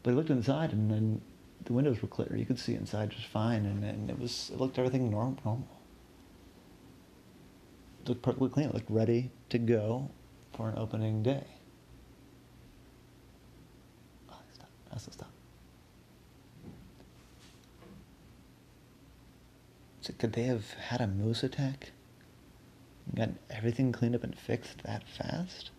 But 0.03 0.11
I 0.11 0.13
looked 0.15 0.29
inside, 0.29 0.73
and 0.73 0.91
then 0.91 1.21
the 1.63 1.73
windows 1.73 2.01
were 2.01 2.09
clear. 2.09 2.35
You 2.35 2.45
could 2.45 2.59
see 2.59 2.75
inside 2.75 3.09
just 3.11 3.27
fine, 3.27 3.65
and, 3.65 3.83
and 3.83 4.09
it 4.09 4.19
was 4.19 4.51
it 4.53 4.59
looked 4.59 4.77
everything 4.77 5.09
normal. 5.09 5.37
normal. 5.45 5.67
It 8.03 8.09
looked 8.09 8.21
perfectly 8.21 8.49
clean. 8.49 8.67
It 8.67 8.73
looked 8.73 8.91
ready 8.91 9.31
to 9.49 9.57
go 9.57 10.11
for 10.55 10.69
an 10.69 10.77
opening 10.77 11.23
day. 11.23 11.45
Oh, 14.29 14.35
stop. 14.53 14.69
To 14.91 14.99
stop. 14.99 15.31
So 20.01 20.13
could 20.17 20.33
they 20.33 20.43
have 20.43 20.71
had 20.73 20.99
a 20.99 21.07
moose 21.07 21.43
attack? 21.43 21.91
And 23.05 23.15
Got 23.15 23.29
everything 23.49 23.93
cleaned 23.93 24.15
up 24.15 24.23
and 24.25 24.37
fixed 24.37 24.83
that 24.83 25.07
fast? 25.07 25.71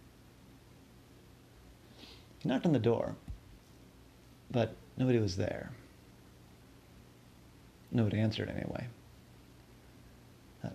He 2.38 2.48
knocked 2.48 2.64
on 2.64 2.72
the 2.72 2.78
door. 2.78 3.16
But 4.54 4.76
nobody 4.96 5.18
was 5.18 5.36
there. 5.36 5.72
Nobody 7.90 8.20
answered 8.20 8.48
anyway. 8.48 8.86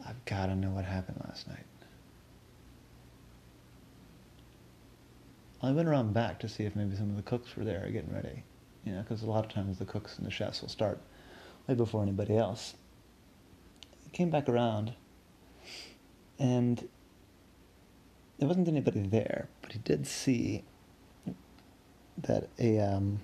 I've 0.05 0.23
got 0.25 0.47
to 0.47 0.55
know 0.55 0.71
what 0.71 0.83
happened 0.83 1.21
last 1.25 1.47
night. 1.47 1.65
I 5.63 5.71
went 5.71 5.87
around 5.87 6.13
back 6.13 6.39
to 6.39 6.49
see 6.49 6.65
if 6.65 6.75
maybe 6.75 6.97
some 6.97 7.09
of 7.09 7.15
the 7.15 7.21
cooks 7.21 7.55
were 7.55 7.63
there 7.63 7.89
getting 7.89 8.13
ready. 8.13 8.43
You 8.83 8.93
know, 8.93 9.01
because 9.01 9.23
a 9.23 9.29
lot 9.29 9.45
of 9.45 9.51
times 9.51 9.79
the 9.79 9.85
cooks 9.85 10.17
and 10.17 10.27
the 10.27 10.31
chefs 10.31 10.61
will 10.61 10.69
start 10.69 10.99
way 11.65 11.73
before 11.73 12.03
anybody 12.03 12.35
else. 12.35 12.75
I 14.05 14.09
came 14.09 14.29
back 14.29 14.49
around, 14.49 14.93
and 16.37 16.87
there 18.37 18.47
wasn't 18.47 18.67
anybody 18.67 19.01
there, 19.01 19.47
but 19.61 19.71
he 19.71 19.79
did 19.79 20.05
see 20.05 20.63
that 22.17 22.49
a 22.59 22.79
um, 22.79 23.19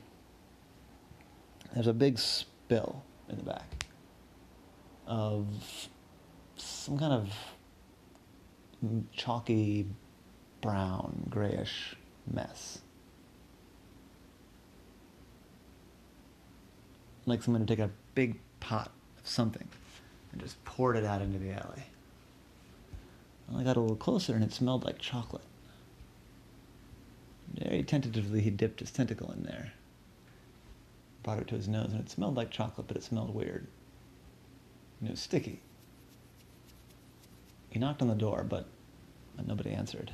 there's 1.76 1.88
a 1.88 1.94
big 1.94 2.18
spill 2.18 3.04
in 3.30 3.38
the 3.38 3.44
back 3.44 3.86
of 5.06 5.46
some 6.56 6.98
kind 6.98 7.14
of 7.14 7.30
chalky 9.12 9.86
brown 10.62 11.28
grayish 11.30 11.96
mess 12.32 12.80
like 17.26 17.44
someone 17.44 17.62
had 17.62 17.68
taken 17.68 17.86
a 17.86 17.92
big 18.14 18.40
pot 18.60 18.92
of 19.20 19.28
something 19.28 19.68
and 20.32 20.42
just 20.42 20.64
poured 20.66 20.96
it 20.96 21.06
out 21.06 21.22
into 21.22 21.40
the 21.40 21.52
alley. 21.52 21.84
I 23.56 23.64
got 23.64 23.78
a 23.78 23.80
little 23.80 23.96
closer 23.96 24.34
and 24.34 24.44
it 24.44 24.54
smelled 24.54 24.84
like 24.84 25.00
chocolate. 25.00 25.44
Very 27.54 27.84
tentatively, 27.84 28.42
he 28.42 28.50
dipped 28.50 28.80
his 28.80 28.92
tentacle 28.92 29.32
in 29.32 29.44
there, 29.44 29.74
brought 31.26 31.40
it 31.40 31.48
to 31.50 31.56
his 31.56 31.68
nose, 31.68 31.92
and 31.92 32.00
it 32.00 32.10
smelled 32.10 32.36
like 32.36 32.52
chocolate, 32.52 32.88
but 32.88 32.96
it 32.96 33.04
smelled 33.04 33.34
weird. 33.34 33.68
And 35.00 35.10
it 35.10 35.12
was 35.12 35.20
sticky. 35.20 35.62
He 37.70 37.80
knocked 37.80 38.02
on 38.02 38.08
the 38.08 38.16
door, 38.16 38.46
but, 38.48 38.68
nobody 39.46 39.72
answered. 39.72 40.12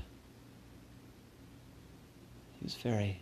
He 2.53 2.63
was 2.63 2.75
very. 2.75 3.21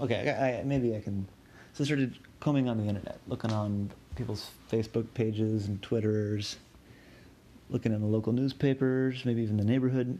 Okay, 0.00 0.30
I, 0.30 0.60
I, 0.60 0.62
maybe 0.62 0.94
I 0.96 1.00
can 1.00 1.26
so 1.72 1.84
I 1.84 1.86
started 1.86 2.18
combing 2.40 2.68
on 2.68 2.78
the 2.78 2.84
internet, 2.84 3.20
looking 3.28 3.52
on 3.52 3.90
people's 4.16 4.50
Facebook 4.70 5.06
pages 5.14 5.66
and 5.68 5.80
Twitters, 5.80 6.56
looking 7.68 7.92
in 7.92 8.00
the 8.00 8.06
local 8.06 8.32
newspapers, 8.32 9.24
maybe 9.24 9.42
even 9.42 9.56
the 9.56 9.64
neighborhood, 9.64 10.18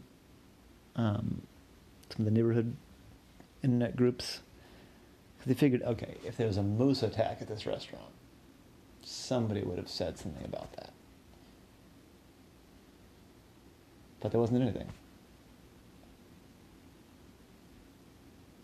um, 0.95 1.41
some 2.09 2.19
of 2.19 2.25
the 2.25 2.31
neighborhood 2.31 2.75
internet 3.63 3.95
groups. 3.95 4.39
They 5.45 5.53
figured, 5.53 5.81
okay, 5.81 6.17
if 6.25 6.37
there 6.37 6.47
was 6.47 6.57
a 6.57 6.63
moose 6.63 7.01
attack 7.01 7.41
at 7.41 7.47
this 7.47 7.65
restaurant, 7.65 8.11
somebody 9.01 9.61
would 9.61 9.77
have 9.77 9.89
said 9.89 10.17
something 10.17 10.45
about 10.45 10.73
that. 10.73 10.91
But 14.19 14.31
there 14.31 14.39
wasn't 14.39 14.61
anything. 14.61 14.89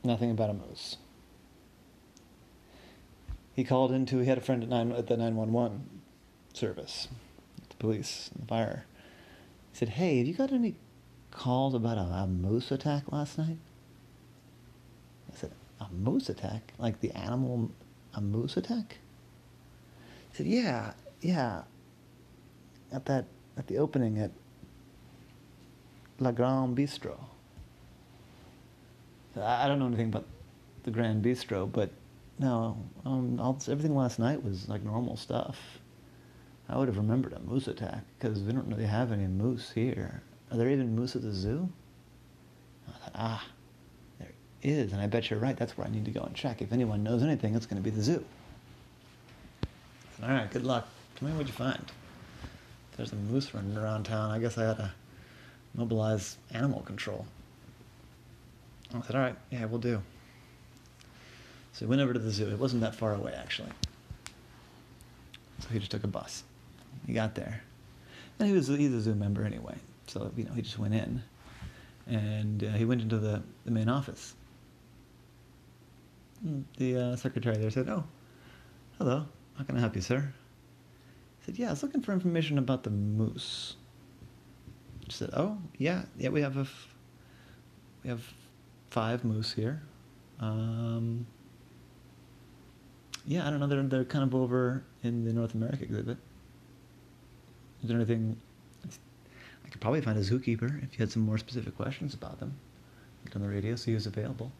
Nothing 0.03 0.31
about 0.31 0.51
a 0.51 0.53
moose 0.53 0.97
he 3.57 3.63
called 3.63 3.91
into 3.91 4.19
he 4.19 4.27
had 4.27 4.37
a 4.37 4.41
friend 4.41 4.61
at 4.61 4.69
nine 4.69 4.91
at 4.91 5.07
the 5.07 5.17
nine 5.17 5.35
one 5.35 5.51
one 5.51 5.89
service, 6.53 7.07
the 7.69 7.75
police, 7.77 8.29
the 8.37 8.45
fire. 8.45 8.85
He 9.71 9.77
said, 9.79 9.89
"Hey, 9.89 10.19
have 10.19 10.27
you 10.27 10.35
got 10.35 10.53
any 10.53 10.75
calls 11.31 11.73
about 11.73 11.97
a, 11.97 12.01
a 12.01 12.27
moose 12.27 12.71
attack 12.71 13.11
last 13.11 13.35
night?" 13.35 13.57
I 15.33 15.35
said, 15.35 15.51
"A 15.79 15.87
moose 15.91 16.29
attack? 16.29 16.73
Like 16.77 16.99
the 16.99 17.11
animal, 17.11 17.71
a 18.13 18.21
moose 18.21 18.57
attack?" 18.57 18.97
Said, 20.33 20.47
"Yeah, 20.47 20.93
yeah. 21.21 21.63
At 22.91 23.05
that 23.05 23.25
at 23.57 23.67
the 23.67 23.77
opening 23.77 24.19
at 24.19 24.31
La 26.19 26.31
Grande 26.31 26.75
Bistro." 26.75 27.17
I 29.39 29.67
don't 29.67 29.79
know 29.79 29.87
anything 29.87 30.07
about 30.07 30.25
the 30.83 30.91
Grand 30.91 31.23
Bistro, 31.23 31.71
but 31.71 31.91
no, 32.39 32.77
um, 33.05 33.39
all, 33.39 33.59
everything 33.67 33.95
last 33.95 34.19
night 34.19 34.43
was 34.43 34.69
like 34.69 34.83
normal 34.83 35.15
stuff. 35.17 35.79
I 36.69 36.77
would 36.77 36.87
have 36.87 36.97
remembered 36.97 37.33
a 37.33 37.39
moose 37.39 37.67
attack 37.67 38.03
because 38.17 38.41
we 38.41 38.51
don't 38.51 38.67
really 38.67 38.85
have 38.85 39.11
any 39.11 39.27
moose 39.27 39.71
here. 39.71 40.21
Are 40.51 40.57
there 40.57 40.69
even 40.69 40.95
moose 40.95 41.15
at 41.15 41.21
the 41.21 41.31
zoo? 41.31 41.69
I 42.87 42.91
thought, 42.91 43.11
ah, 43.15 43.45
is, 44.63 44.91
and 44.91 45.01
I 45.01 45.07
bet 45.07 45.29
you're 45.29 45.39
right. 45.39 45.55
That's 45.55 45.77
where 45.77 45.87
I 45.87 45.89
need 45.89 46.05
to 46.05 46.11
go 46.11 46.21
and 46.21 46.35
check. 46.35 46.61
If 46.61 46.71
anyone 46.71 47.03
knows 47.03 47.23
anything, 47.23 47.55
it's 47.55 47.65
going 47.65 47.81
to 47.81 47.83
be 47.83 47.95
the 47.95 48.01
zoo. 48.01 48.23
All 50.23 50.29
right, 50.29 50.49
good 50.49 50.63
luck. 50.63 50.87
Tell 51.15 51.29
me 51.29 51.35
what 51.35 51.47
you 51.47 51.53
find. 51.53 51.83
There's 52.95 53.11
a 53.11 53.15
moose 53.15 53.53
running 53.53 53.77
around 53.77 54.05
town, 54.05 54.31
I 54.31 54.39
guess 54.39 54.57
I 54.57 54.65
ought 54.65 54.77
to 54.77 54.91
mobilize 55.75 56.37
animal 56.51 56.81
control. 56.81 57.25
I 58.93 59.01
said, 59.01 59.15
all 59.15 59.21
right, 59.21 59.35
yeah, 59.51 59.65
we'll 59.65 59.79
do. 59.79 60.01
So 61.73 61.85
he 61.85 61.89
went 61.89 62.01
over 62.01 62.13
to 62.13 62.19
the 62.19 62.31
zoo. 62.31 62.49
It 62.49 62.57
wasn't 62.57 62.81
that 62.81 62.95
far 62.95 63.13
away, 63.13 63.33
actually. 63.37 63.69
So 65.59 65.69
he 65.69 65.79
just 65.79 65.91
took 65.91 66.03
a 66.03 66.07
bus. 66.07 66.43
He 67.05 67.13
got 67.13 67.35
there. 67.35 67.61
And 68.39 68.47
he 68.47 68.53
was 68.53 68.67
he's 68.67 68.93
a 68.93 69.01
zoo 69.01 69.13
member 69.13 69.43
anyway. 69.43 69.75
So, 70.07 70.31
you 70.35 70.45
know, 70.45 70.53
he 70.53 70.61
just 70.61 70.79
went 70.79 70.95
in. 70.95 71.21
And 72.07 72.63
uh, 72.63 72.69
he 72.69 72.85
went 72.85 73.01
into 73.01 73.17
the, 73.17 73.43
the 73.65 73.71
main 73.71 73.89
office. 73.89 74.33
The 76.77 76.97
uh, 76.97 77.15
secretary 77.15 77.57
there 77.57 77.71
said, 77.71 77.89
Oh, 77.89 78.03
hello. 78.97 79.25
How 79.57 79.63
can 79.63 79.75
I 79.77 79.79
help 79.79 79.95
you, 79.95 80.01
sir? 80.01 80.33
He 81.39 81.45
said, 81.45 81.59
Yeah, 81.59 81.67
I 81.67 81.71
was 81.71 81.83
looking 81.83 82.01
for 82.01 82.13
information 82.13 82.57
about 82.57 82.83
the 82.83 82.89
moose. 82.89 83.75
She 85.07 85.13
said, 85.17 85.31
Oh, 85.33 85.57
yeah, 85.77 86.03
yeah, 86.17 86.29
we 86.29 86.41
have 86.41 86.57
a 86.57 86.61
f- 86.61 86.95
we 88.03 88.09
have 88.09 88.23
five 88.89 89.23
moose 89.23 89.53
here. 89.53 89.81
Um, 90.39 91.25
yeah, 93.25 93.47
I 93.47 93.49
don't 93.49 93.59
know. 93.59 93.67
They're 93.67 93.83
they're 93.83 94.05
kind 94.05 94.23
of 94.23 94.35
over 94.35 94.83
in 95.03 95.25
the 95.25 95.33
North 95.33 95.53
America 95.53 95.83
exhibit. 95.83 96.17
Is 97.81 97.89
there 97.89 97.97
anything? 97.97 98.37
I 99.65 99.69
could 99.69 99.81
probably 99.81 100.01
find 100.01 100.17
a 100.17 100.21
zookeeper 100.21 100.81
if 100.83 100.93
you 100.93 100.99
had 100.99 101.11
some 101.11 101.23
more 101.23 101.37
specific 101.37 101.75
questions 101.75 102.13
about 102.13 102.39
them. 102.39 102.57
Get 103.25 103.35
on 103.35 103.41
the 103.41 103.49
radio, 103.49 103.75
see 103.75 103.91
who's 103.91 104.05
available. 104.05 104.51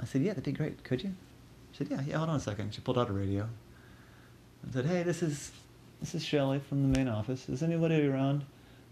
I 0.00 0.04
said, 0.04 0.22
yeah, 0.22 0.30
that'd 0.30 0.44
be 0.44 0.52
great. 0.52 0.82
Could 0.82 1.02
you? 1.02 1.14
She 1.72 1.78
said, 1.78 1.88
yeah, 1.90 2.00
yeah. 2.06 2.16
Hold 2.18 2.30
on 2.30 2.36
a 2.36 2.40
second. 2.40 2.74
She 2.74 2.80
pulled 2.80 2.98
out 2.98 3.10
a 3.10 3.12
radio 3.12 3.48
and 4.62 4.72
said, 4.72 4.86
hey, 4.86 5.02
this 5.02 5.22
is 5.22 5.52
this 6.00 6.14
is 6.14 6.24
Shelley 6.24 6.58
from 6.58 6.90
the 6.90 6.98
main 6.98 7.08
office. 7.08 7.48
Is 7.48 7.62
anybody 7.62 8.06
around 8.06 8.44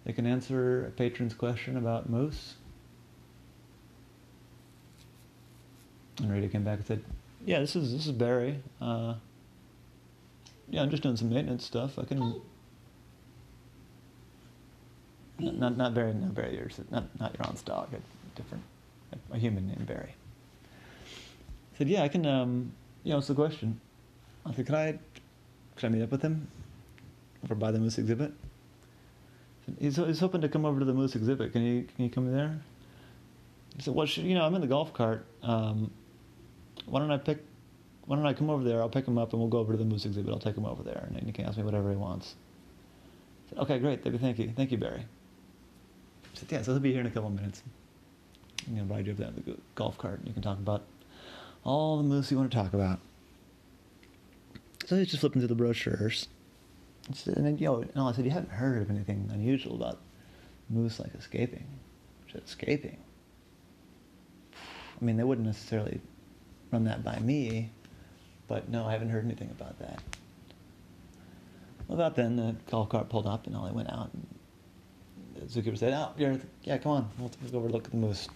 that 0.04 0.12
can 0.12 0.26
answer 0.26 0.86
a 0.86 0.90
patron's 0.90 1.34
question 1.34 1.76
about 1.76 2.08
moose? 2.08 2.54
And 6.20 6.30
radio 6.30 6.48
came 6.48 6.64
back 6.64 6.78
and 6.78 6.86
said, 6.86 7.04
yeah, 7.46 7.60
this 7.60 7.74
is 7.74 7.92
this 7.92 8.06
is 8.06 8.12
Barry. 8.12 8.60
Uh, 8.80 9.14
yeah, 10.68 10.82
I'm 10.82 10.90
just 10.90 11.02
doing 11.02 11.16
some 11.16 11.30
maintenance 11.30 11.64
stuff. 11.64 11.98
I 11.98 12.04
can. 12.04 12.40
Not 15.40 15.76
not, 15.76 15.94
Barry, 15.94 16.12
not 16.14 16.34
Barry. 16.34 16.56
Yours, 16.56 16.80
not 16.90 17.04
not 17.18 17.34
your 17.38 17.46
aunt's 17.46 17.62
dog. 17.62 17.88
A 17.94 18.36
different, 18.36 18.64
a 19.32 19.38
human 19.38 19.68
named 19.68 19.86
Barry. 19.86 20.14
Said, 21.78 21.88
yeah, 21.88 22.02
I 22.02 22.08
can. 22.08 22.26
Um, 22.26 22.73
you 23.04 23.11
know, 23.11 23.18
what's 23.18 23.28
the 23.28 23.35
question? 23.35 23.80
I 24.44 24.52
said, 24.52 24.66
could 24.66 24.75
I, 24.75 24.99
could 25.76 25.87
I 25.87 25.88
meet 25.88 26.02
up 26.02 26.11
with 26.11 26.23
him, 26.23 26.49
over 27.44 27.54
by 27.54 27.70
the 27.70 27.78
moose 27.78 27.99
exhibit? 27.99 28.32
He's 29.78 29.97
he's 29.97 30.18
hoping 30.18 30.40
to 30.40 30.49
come 30.49 30.64
over 30.64 30.80
to 30.80 30.85
the 30.85 30.92
moose 30.92 31.14
exhibit. 31.14 31.52
Can 31.52 31.62
you 31.62 31.87
can 31.94 32.04
you 32.04 32.11
come 32.11 32.32
there? 32.32 32.58
He 33.76 33.82
said, 33.82 33.94
well, 33.94 34.06
should, 34.06 34.25
you 34.25 34.35
know, 34.35 34.44
I'm 34.44 34.54
in 34.56 34.61
the 34.61 34.66
golf 34.66 34.92
cart. 34.92 35.25
Um, 35.42 35.92
why 36.87 36.99
don't 36.99 37.12
I 37.12 37.16
pick, 37.18 37.44
why 38.06 38.16
don't 38.16 38.26
I 38.26 38.32
come 38.32 38.50
over 38.50 38.64
there? 38.64 38.80
I'll 38.80 38.88
pick 38.88 39.06
him 39.06 39.18
up 39.18 39.32
and 39.32 39.40
we'll 39.40 39.50
go 39.50 39.58
over 39.58 39.73
to 39.73 39.78
the 39.78 39.85
moose 39.85 40.04
exhibit. 40.04 40.32
I'll 40.32 40.40
take 40.40 40.56
him 40.56 40.64
over 40.64 40.82
there 40.82 41.06
and 41.08 41.25
he 41.25 41.30
can 41.30 41.44
ask 41.44 41.58
me 41.58 41.62
whatever 41.62 41.90
he 41.90 41.97
wants. 41.97 42.35
I 43.47 43.50
said, 43.50 43.58
okay, 43.61 43.78
great. 43.78 44.02
Thank 44.02 44.38
you. 44.38 44.52
Thank 44.56 44.73
you, 44.73 44.78
Barry. 44.78 45.04
I 45.04 46.38
said, 46.38 46.50
yeah, 46.50 46.62
so 46.62 46.73
he'll 46.73 46.80
be 46.80 46.90
here 46.90 47.02
in 47.02 47.06
a 47.06 47.11
couple 47.11 47.28
of 47.28 47.37
minutes. 47.37 47.62
I'm 48.66 48.76
to 48.76 48.92
ride 48.92 49.06
you 49.06 49.12
over 49.12 49.23
there 49.23 49.30
in 49.30 49.42
the 49.44 49.56
golf 49.76 49.97
cart 49.97 50.18
and 50.18 50.26
you 50.26 50.32
can 50.32 50.42
talk 50.42 50.58
about 50.58 50.82
all 51.64 51.96
the 51.98 52.02
moose 52.02 52.30
you 52.30 52.36
want 52.36 52.50
to 52.50 52.56
talk 52.56 52.72
about. 52.72 53.00
So 54.86 54.96
he's 54.96 55.08
just 55.08 55.20
flipping 55.20 55.40
through 55.40 55.48
the 55.48 55.54
brochures. 55.54 56.28
And 57.26 57.46
then, 57.46 57.58
you 57.58 57.66
know, 57.66 57.80
and 57.80 57.90
I 57.96 58.12
said, 58.12 58.24
you 58.24 58.30
haven't 58.30 58.52
heard 58.52 58.82
of 58.82 58.90
anything 58.90 59.30
unusual 59.32 59.76
about 59.76 59.98
moose 60.68 60.98
like 60.98 61.14
escaping. 61.14 61.66
Just 62.26 62.46
escaping. 62.46 62.98
I 64.54 65.04
mean, 65.04 65.16
they 65.16 65.24
wouldn't 65.24 65.46
necessarily 65.46 66.00
run 66.70 66.84
that 66.84 67.04
by 67.04 67.18
me, 67.20 67.70
but 68.46 68.68
no, 68.68 68.86
I 68.86 68.92
haven't 68.92 69.10
heard 69.10 69.24
anything 69.24 69.50
about 69.50 69.78
that. 69.78 70.00
Well, 71.86 71.98
about 71.98 72.16
then, 72.16 72.36
the 72.36 72.56
golf 72.70 72.90
cart 72.90 73.08
pulled 73.08 73.26
up 73.26 73.46
and 73.46 73.56
Ollie 73.56 73.72
went 73.72 73.90
out. 73.90 74.10
And 74.12 74.26
the 75.36 75.46
zookeeper 75.46 75.78
said, 75.78 75.94
"Oh, 75.94 76.12
yeah, 76.64 76.78
come 76.78 76.92
on, 76.92 77.10
we'll 77.18 77.30
go 77.50 77.58
over 77.58 77.68
look 77.68 77.86
at 77.86 77.90
the 77.92 77.96
moose. 77.96 78.28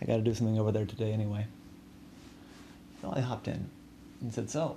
I 0.00 0.06
got 0.06 0.16
to 0.16 0.22
do 0.22 0.32
something 0.32 0.58
over 0.58 0.72
there 0.72 0.86
today 0.86 1.12
anyway." 1.12 1.46
So 3.02 3.12
I 3.14 3.20
hopped 3.20 3.48
in 3.48 3.68
and 4.22 4.32
said, 4.32 4.48
"So, 4.48 4.76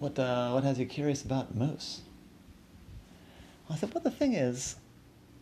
what 0.00 0.18
uh, 0.18 0.50
what 0.50 0.64
has 0.64 0.78
you 0.78 0.86
curious 0.86 1.22
about 1.22 1.54
moose?" 1.54 2.00
I 3.70 3.76
said, 3.76 3.94
"Well, 3.94 4.02
the 4.02 4.10
thing 4.10 4.32
is, 4.32 4.76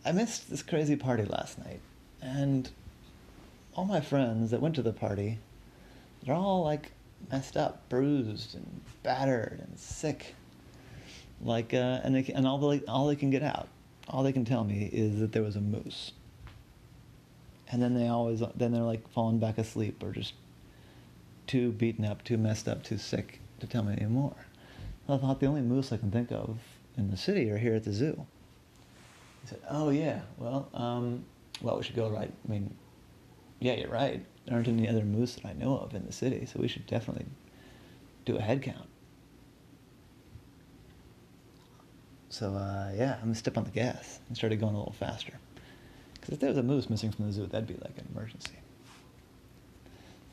I 0.05 0.11
missed 0.11 0.49
this 0.51 0.61
crazy 0.61 0.95
party 0.95 1.25
last 1.25 1.57
night, 1.57 1.79
and 2.21 2.69
all 3.75 3.85
my 3.85 4.01
friends 4.01 4.51
that 4.51 4.61
went 4.61 4.75
to 4.75 4.81
the 4.81 4.93
party 4.93 5.39
they're 6.23 6.35
all 6.35 6.63
like 6.63 6.91
messed 7.31 7.57
up, 7.57 7.87
bruised 7.89 8.55
and 8.55 8.81
battered 9.03 9.61
and 9.65 9.79
sick. 9.79 10.35
Like 11.41 11.73
uh, 11.73 12.01
and 12.03 12.15
they, 12.15 12.31
and 12.33 12.45
all 12.45 12.57
they 12.57 12.81
all 12.85 13.07
they 13.07 13.15
can 13.15 13.29
get 13.29 13.43
out, 13.43 13.69
all 14.09 14.23
they 14.23 14.33
can 14.33 14.45
tell 14.45 14.63
me 14.63 14.89
is 14.91 15.19
that 15.19 15.31
there 15.31 15.43
was 15.43 15.55
a 15.55 15.61
moose. 15.61 16.11
And 17.71 17.81
then 17.81 17.93
they 17.93 18.07
always, 18.07 18.41
then 18.55 18.71
they're 18.71 18.81
like 18.81 19.07
falling 19.09 19.37
back 19.37 19.59
asleep 19.59 20.01
or 20.03 20.11
just 20.11 20.33
too 21.49 21.71
beaten 21.71 22.05
up, 22.05 22.23
too 22.23 22.37
messed 22.37 22.67
up, 22.67 22.83
too 22.83 22.99
sick 22.99 23.41
to 23.59 23.65
tell 23.65 23.81
me 23.81 23.93
anymore. 23.93 24.35
I 25.09 25.17
thought 25.17 25.39
the 25.39 25.47
only 25.47 25.61
moose 25.61 25.91
I 25.91 25.97
can 25.97 26.11
think 26.11 26.31
of 26.31 26.59
in 26.95 27.09
the 27.09 27.17
city 27.17 27.49
are 27.49 27.57
here 27.57 27.73
at 27.73 27.83
the 27.85 27.91
zoo. 27.91 28.27
He 29.41 29.47
said, 29.47 29.59
"Oh 29.67 29.89
yeah, 29.89 30.21
well, 30.37 30.69
um, 30.75 31.25
well, 31.59 31.77
we 31.77 31.83
should 31.83 31.95
go 31.95 32.07
right. 32.07 32.31
I 32.47 32.51
mean, 32.51 32.75
yeah, 33.59 33.73
you're 33.73 33.89
right. 33.89 34.23
There 34.45 34.53
aren't 34.53 34.67
any 34.67 34.87
other 34.87 35.03
moose 35.03 35.35
that 35.35 35.45
I 35.45 35.53
know 35.53 35.79
of 35.79 35.95
in 35.95 36.05
the 36.05 36.11
city, 36.11 36.45
so 36.45 36.59
we 36.59 36.67
should 36.67 36.85
definitely 36.85 37.25
do 38.25 38.37
a 38.37 38.41
head 38.41 38.61
count." 38.61 38.87
So 42.29 42.53
uh, 42.53 42.91
yeah, 42.95 43.15
I'm 43.15 43.21
gonna 43.21 43.35
step 43.35 43.57
on 43.57 43.63
the 43.63 43.71
gas 43.71 44.19
and 44.27 44.37
started 44.37 44.59
going 44.59 44.75
a 44.75 44.77
little 44.77 44.93
faster. 44.93 45.33
Because 46.13 46.35
if 46.35 46.39
there 46.41 46.49
was 46.49 46.59
a 46.59 46.63
moose 46.63 46.91
missing 46.91 47.11
from 47.11 47.25
the 47.25 47.31
zoo, 47.31 47.47
that'd 47.47 47.67
be 47.67 47.73
like 47.73 47.97
an 47.97 48.07
emergency. 48.13 48.59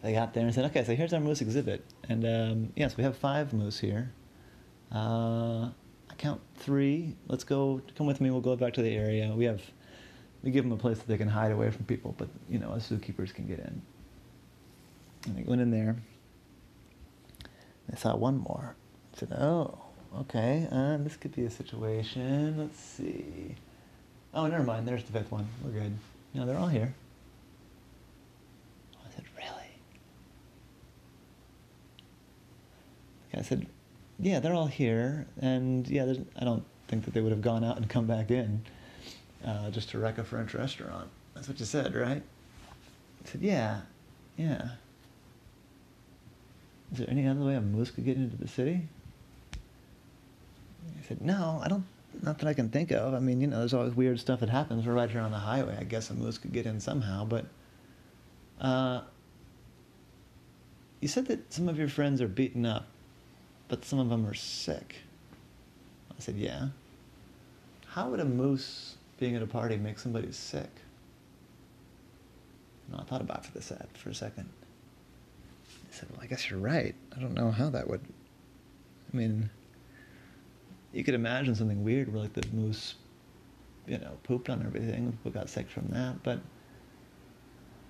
I 0.05 0.13
got 0.13 0.35
there 0.35 0.45
and 0.45 0.55
said, 0.55 0.65
"Okay, 0.67 0.85
so 0.85 0.95
here's 0.95 1.13
our 1.13 1.21
moose 1.21 1.41
exhibit, 1.41 1.85
and 2.09 2.25
um, 2.25 2.73
yes, 2.77 2.97
we 2.97 3.03
have 3.03 3.17
five 3.17 3.53
moose 3.53 3.79
here. 3.81 4.13
Uh, 4.93 5.71
I 6.11 6.15
count 6.19 6.41
three. 6.57 7.17
Let's 7.27 7.45
go. 7.45 7.81
Come 7.97 8.07
with 8.07 8.21
me. 8.21 8.31
We'll 8.31 8.41
go 8.41 8.57
back 8.57 8.75
to 8.75 8.83
the 8.83 8.95
area. 8.95 9.33
We 9.35 9.45
have. 9.47 9.63
We 10.43 10.51
give 10.53 10.65
them 10.65 10.73
a 10.73 10.77
place 10.77 10.99
that 10.99 11.09
they 11.09 11.17
can 11.19 11.29
hide 11.29 11.51
away 11.51 11.71
from 11.71 11.87
people, 11.87 12.15
but 12.17 12.29
you 12.49 12.59
know, 12.59 12.71
us 12.71 12.89
zookeepers 12.91 13.35
can 13.35 13.47
get 13.47 13.59
in. 13.59 13.83
And 15.27 15.37
they 15.37 15.43
went 15.43 15.61
in 15.61 15.71
there. 15.71 15.97
They 17.89 17.97
saw 17.97 18.15
one 18.17 18.39
more. 18.39 18.77
I 19.15 19.19
said, 19.19 19.33
"Oh, 19.33 19.79
okay. 20.21 20.69
Uh, 20.71 20.99
this 20.99 21.17
could 21.17 21.35
be 21.35 21.45
a 21.45 21.51
situation. 21.51 22.59
Let's 22.59 22.79
see. 22.79 23.57
Oh, 24.35 24.47
never 24.47 24.63
mind. 24.63 24.87
There's 24.87 25.03
the 25.05 25.13
fifth 25.13 25.33
one. 25.33 25.49
We're 25.65 25.73
good. 25.73 25.97
No, 26.35 26.47
they're 26.47 26.59
all 26.59 26.69
here." 26.69 26.95
I 29.05 29.11
said, 29.15 29.25
"Really?" 29.37 29.81
I 33.37 33.43
said, 33.43 33.67
yeah, 34.19 34.41
they're 34.41 34.55
all 34.55 34.67
here, 34.67 35.27
and 35.41 35.87
yeah, 35.89 36.15
I 36.41 36.45
don't 36.45 36.65
think 36.89 37.05
that 37.05 37.13
they 37.13 37.21
would 37.21 37.33
have 37.33 37.43
gone 37.43 37.63
out 37.65 37.77
and 37.77 37.89
come 37.89 38.07
back 38.07 38.31
in 38.31 38.63
uh, 39.45 39.71
just 39.71 39.91
to 39.91 39.99
wreck 39.99 40.19
a 40.19 40.25
French 40.25 40.55
restaurant. 40.55 41.09
That's 41.35 41.49
what 41.49 41.61
you 41.61 41.67
said, 41.67 41.95
right? 41.95 42.23
I 43.25 43.29
said, 43.29 43.43
yeah, 43.43 43.83
yeah. 44.37 44.71
Is 46.93 46.99
there 46.99 47.11
any 47.11 47.27
other 47.27 47.41
way 47.41 47.55
a 47.57 47.61
moose 47.61 47.91
could 47.91 48.05
get 48.05 48.17
into 48.17 48.37
the 48.37 48.49
city? 48.49 48.81
I 49.55 51.07
said, 51.07 51.21
no, 51.21 51.61
I 51.63 51.69
don't, 51.69 51.85
not 52.23 52.39
that 52.39 52.49
I 52.49 52.55
can 52.55 52.71
think 52.71 52.93
of. 52.93 53.13
I 53.13 53.19
mean, 53.19 53.41
you 53.41 53.49
know, 53.49 53.59
there's 53.59 53.75
always 53.75 53.95
weird 53.95 54.19
stuff 54.19 54.41
that 54.41 54.49
happens. 54.49 54.87
We're 54.87 54.95
right 54.95 55.11
here 55.11 55.21
on 55.21 55.33
the 55.33 55.39
highway. 55.39 55.77
I 55.79 55.85
guess 55.85 56.09
a 56.09 56.15
moose 56.15 56.39
could 56.39 56.53
get 56.53 56.65
in 56.65 56.81
somehow, 56.81 57.25
but, 57.25 57.45
uh, 58.61 59.03
you 61.01 61.09
said 61.09 61.27
that 61.27 61.53
some 61.53 61.69
of 61.69 61.79
your 61.79 61.89
friends 61.89 62.23
are 62.23 62.29
beaten 62.29 62.65
up 62.65 62.87
but 63.69 63.85
some 63.85 63.99
of 63.99 64.09
them 64.09 64.27
are 64.27 64.35
sick. 64.35 64.97
I 66.11 66.21
said, 66.21 66.37
Yeah. 66.37 66.69
How 67.89 68.11
would 68.11 68.21
a 68.21 68.25
moose 68.25 68.97
being 69.19 69.37
at 69.37 69.43
a 69.43 69.47
party 69.47 69.77
make 69.77 69.99
somebody 69.99 70.31
sick? 70.33 70.71
No, 72.91 72.99
I 72.99 73.03
thought 73.05 73.21
about 73.21 73.45
for 73.45 73.53
this 73.53 73.73
ad 73.73 73.89
for 73.95 74.11
a 74.11 74.15
second. 74.15 74.49
I 75.69 75.95
said, 75.95 76.09
Well, 76.11 76.21
I 76.23 76.27
guess 76.27 76.51
you're 76.51 76.59
right. 76.59 76.95
I 77.17 77.21
don't 77.21 77.35
know 77.35 77.51
how 77.51 77.71
that 77.71 77.89
would. 77.89 78.03
I 79.13 79.17
mean, 79.17 79.51
you 80.93 81.05
could 81.05 81.15
imagine 81.15 81.55
something 81.55 81.85
weird 81.85 82.13
where, 82.13 82.23
like, 82.23 82.35
the 82.35 82.47
moose, 82.53 82.95
you 83.87 83.99
know, 83.99 84.13
pooped 84.25 84.49
on 84.49 84.65
everything, 84.65 85.07
and 85.07 85.13
people 85.13 85.41
got 85.41 85.49
sick 85.49 85.69
from 85.69 85.89
that, 85.89 86.23
but 86.23 86.41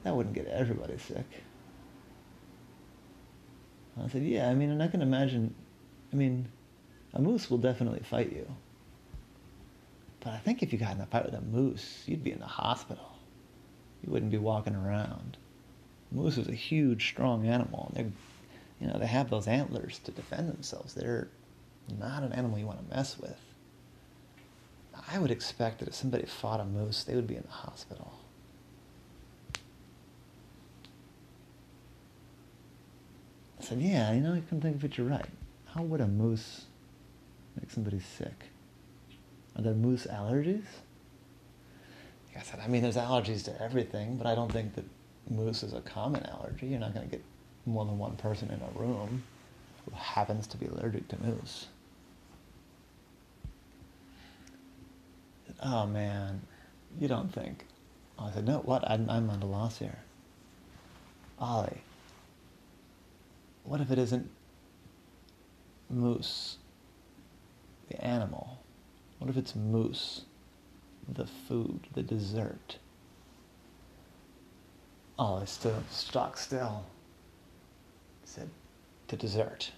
that 0.04 0.14
wouldn't 0.14 0.34
get 0.34 0.46
everybody 0.46 0.96
sick. 0.98 1.26
I 4.02 4.08
said, 4.08 4.22
Yeah, 4.22 4.48
I 4.48 4.54
mean, 4.54 4.70
and 4.70 4.82
I 4.82 4.88
can 4.88 5.02
imagine 5.02 5.54
I 6.16 6.18
mean, 6.18 6.48
a 7.12 7.20
moose 7.20 7.50
will 7.50 7.58
definitely 7.58 8.00
fight 8.00 8.32
you. 8.32 8.46
But 10.20 10.32
I 10.32 10.38
think 10.38 10.62
if 10.62 10.72
you 10.72 10.78
got 10.78 10.94
in 10.94 11.00
a 11.02 11.04
fight 11.04 11.26
with 11.26 11.34
a 11.34 11.42
moose, 11.42 12.04
you'd 12.06 12.24
be 12.24 12.32
in 12.32 12.38
the 12.38 12.46
hospital. 12.46 13.18
You 14.02 14.10
wouldn't 14.10 14.32
be 14.32 14.38
walking 14.38 14.74
around. 14.74 15.36
Moose 16.10 16.38
is 16.38 16.48
a 16.48 16.54
huge, 16.54 17.06
strong 17.06 17.46
animal. 17.46 17.92
and 17.94 18.06
They, 18.06 18.84
you 18.86 18.90
know, 18.90 18.98
they 18.98 19.06
have 19.06 19.28
those 19.28 19.46
antlers 19.46 19.98
to 20.04 20.10
defend 20.10 20.48
themselves. 20.48 20.94
They're 20.94 21.28
not 21.98 22.22
an 22.22 22.32
animal 22.32 22.58
you 22.58 22.66
want 22.66 22.88
to 22.88 22.96
mess 22.96 23.18
with. 23.18 23.38
I 25.12 25.18
would 25.18 25.30
expect 25.30 25.80
that 25.80 25.88
if 25.88 25.94
somebody 25.94 26.24
fought 26.24 26.60
a 26.60 26.64
moose, 26.64 27.04
they 27.04 27.14
would 27.14 27.26
be 27.26 27.36
in 27.36 27.42
the 27.42 27.52
hospital. 27.52 28.14
I 33.60 33.64
said, 33.64 33.82
yeah, 33.82 34.14
you 34.14 34.22
know, 34.22 34.32
I 34.32 34.40
can 34.48 34.62
think 34.62 34.76
of 34.76 34.84
it, 34.84 34.96
you're 34.96 35.06
right 35.06 35.28
how 35.76 35.82
would 35.82 36.00
a 36.00 36.06
moose 36.06 36.64
make 37.60 37.70
somebody 37.70 38.00
sick? 38.00 38.46
Are 39.56 39.62
there 39.62 39.74
moose 39.74 40.06
allergies? 40.06 40.64
Like 42.28 42.38
I 42.38 42.42
said, 42.42 42.60
I 42.60 42.68
mean, 42.68 42.82
there's 42.82 42.96
allergies 42.96 43.44
to 43.44 43.62
everything, 43.62 44.16
but 44.16 44.26
I 44.26 44.34
don't 44.34 44.50
think 44.50 44.74
that 44.76 44.84
moose 45.28 45.62
is 45.62 45.74
a 45.74 45.82
common 45.82 46.24
allergy. 46.26 46.68
You're 46.68 46.80
not 46.80 46.94
going 46.94 47.06
to 47.08 47.16
get 47.16 47.24
more 47.66 47.84
than 47.84 47.98
one 47.98 48.16
person 48.16 48.50
in 48.50 48.60
a 48.60 48.80
room 48.80 49.22
who 49.84 49.94
happens 49.94 50.46
to 50.48 50.56
be 50.56 50.66
allergic 50.66 51.08
to 51.08 51.22
moose. 51.22 51.66
Oh 55.62 55.86
man, 55.86 56.40
you 56.98 57.08
don't 57.08 57.32
think? 57.32 57.66
Oh, 58.18 58.26
I 58.26 58.32
said, 58.32 58.46
no, 58.46 58.58
what? 58.58 58.88
I'm, 58.90 59.10
I'm 59.10 59.28
at 59.28 59.42
a 59.42 59.46
loss 59.46 59.78
here. 59.78 59.98
Ollie, 61.38 61.82
what 63.64 63.80
if 63.80 63.90
it 63.90 63.98
isn't 63.98 64.30
moose, 65.90 66.58
the 67.88 68.02
animal? 68.04 68.58
What 69.18 69.30
if 69.30 69.36
it's 69.36 69.54
moose, 69.54 70.22
the 71.08 71.26
food, 71.26 71.86
the 71.94 72.02
dessert? 72.02 72.78
Oh, 75.18 75.36
I 75.36 75.44
stood 75.46 75.82
stock 75.90 76.36
still. 76.36 76.84
I 78.22 78.26
said, 78.26 78.50
the 79.08 79.16
dessert. 79.16 79.72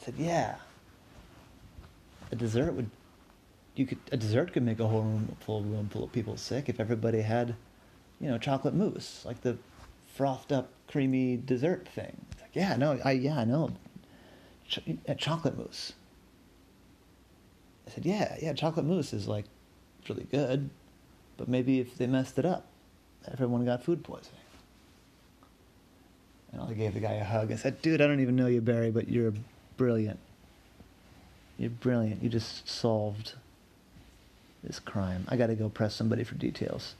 I 0.00 0.04
said, 0.04 0.14
yeah. 0.16 0.56
A 2.30 2.36
dessert 2.36 2.72
would, 2.72 2.88
you 3.74 3.86
could, 3.86 3.98
a 4.10 4.16
dessert 4.16 4.52
could 4.52 4.62
make 4.62 4.80
a 4.80 4.86
whole 4.86 5.02
room 5.02 5.36
full 5.40 5.62
room 5.62 5.90
full 5.90 6.04
of 6.04 6.12
people 6.12 6.38
sick 6.38 6.68
if 6.70 6.80
everybody 6.80 7.20
had, 7.20 7.54
you 8.18 8.28
know, 8.28 8.38
chocolate 8.38 8.74
mousse, 8.74 9.24
like 9.26 9.42
the 9.42 9.58
frothed 10.14 10.52
up 10.52 10.70
creamy 10.88 11.36
dessert 11.36 11.86
thing. 11.86 12.16
It's 12.32 12.40
like, 12.40 12.54
yeah, 12.54 12.76
no, 12.76 12.98
I, 13.04 13.12
yeah, 13.12 13.38
I 13.38 13.44
know 13.44 13.72
ch- 14.68 14.80
chocolate 15.18 15.56
mousse. 15.56 15.92
I 17.86 17.90
said, 17.90 18.06
yeah, 18.06 18.36
yeah, 18.40 18.52
chocolate 18.52 18.86
mousse 18.86 19.12
is 19.12 19.26
like 19.26 19.44
really 20.08 20.24
good, 20.24 20.70
but 21.36 21.48
maybe 21.48 21.80
if 21.80 21.96
they 21.98 22.06
messed 22.06 22.38
it 22.38 22.46
up, 22.46 22.66
everyone 23.30 23.64
got 23.64 23.82
food 23.82 24.02
poisoning. 24.02 24.40
And 26.52 26.60
I 26.60 26.72
gave 26.74 26.94
the 26.94 27.00
guy 27.00 27.14
a 27.14 27.24
hug. 27.24 27.50
I 27.50 27.56
said, 27.56 27.80
dude, 27.80 28.00
I 28.00 28.06
don't 28.06 28.20
even 28.20 28.36
know 28.36 28.46
you, 28.46 28.60
Barry, 28.60 28.90
but 28.90 29.08
you're 29.08 29.32
brilliant. 29.76 30.18
You're 31.58 31.70
brilliant. 31.70 32.22
You 32.22 32.28
just 32.28 32.68
solved 32.68 33.34
this 34.62 34.78
crime. 34.78 35.24
I 35.28 35.36
got 35.36 35.46
to 35.46 35.54
go 35.54 35.68
press 35.68 35.94
somebody 35.94 36.24
for 36.24 36.34
details. 36.34 36.94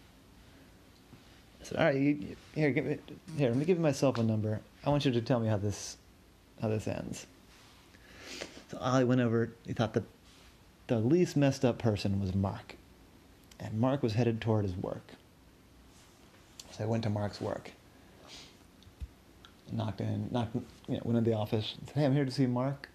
I 1.60 1.64
said, 1.64 1.78
all 1.78 1.84
right, 1.84 1.94
you, 1.94 2.00
you, 2.02 2.36
here, 2.54 2.70
give 2.70 2.84
me, 2.84 2.98
here, 3.36 3.50
let 3.50 3.58
me 3.58 3.64
give 3.64 3.76
you 3.76 3.82
my 3.82 3.92
cell 3.92 4.12
phone 4.12 4.26
number. 4.26 4.60
I 4.84 4.90
want 4.90 5.04
you 5.04 5.12
to 5.12 5.20
tell 5.20 5.38
me 5.38 5.48
how 5.48 5.58
this, 5.58 5.96
how 6.60 6.68
this 6.68 6.88
ends. 6.88 7.26
So 8.72 8.78
Ollie 8.80 9.04
went 9.04 9.20
over. 9.20 9.52
He 9.66 9.74
thought 9.74 9.92
the 9.92 10.02
the 10.86 10.98
least 10.98 11.36
messed 11.36 11.62
up 11.62 11.78
person 11.78 12.18
was 12.18 12.34
Mark, 12.34 12.76
and 13.60 13.78
Mark 13.78 14.02
was 14.02 14.14
headed 14.14 14.40
toward 14.40 14.64
his 14.64 14.74
work. 14.74 15.12
So 16.70 16.84
I 16.84 16.86
went 16.86 17.02
to 17.02 17.10
Mark's 17.10 17.38
work. 17.38 17.72
Knocked 19.70 20.00
in, 20.00 20.28
knocked, 20.30 20.54
you 20.88 20.94
know, 20.94 21.00
went 21.04 21.18
in 21.18 21.24
the 21.24 21.34
office. 21.34 21.74
Said, 21.86 21.96
"Hey, 21.96 22.06
I'm 22.06 22.14
here 22.14 22.24
to 22.24 22.30
see 22.30 22.46
Mark." 22.46 22.88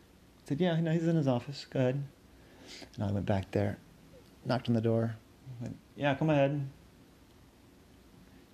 I 0.45 0.49
said, 0.49 0.59
"Yeah, 0.59 0.79
know, 0.81 0.91
he's 0.91 1.07
in 1.07 1.15
his 1.15 1.27
office. 1.27 1.67
Go 1.69 1.79
ahead." 1.79 2.03
And 2.95 3.03
I 3.03 3.11
went 3.11 3.27
back 3.27 3.51
there, 3.51 3.77
knocked 4.45 4.69
on 4.69 4.73
the 4.73 4.81
door. 4.81 5.15
Went, 5.61 5.77
"Yeah, 5.95 6.15
come 6.15 6.31
ahead." 6.31 6.67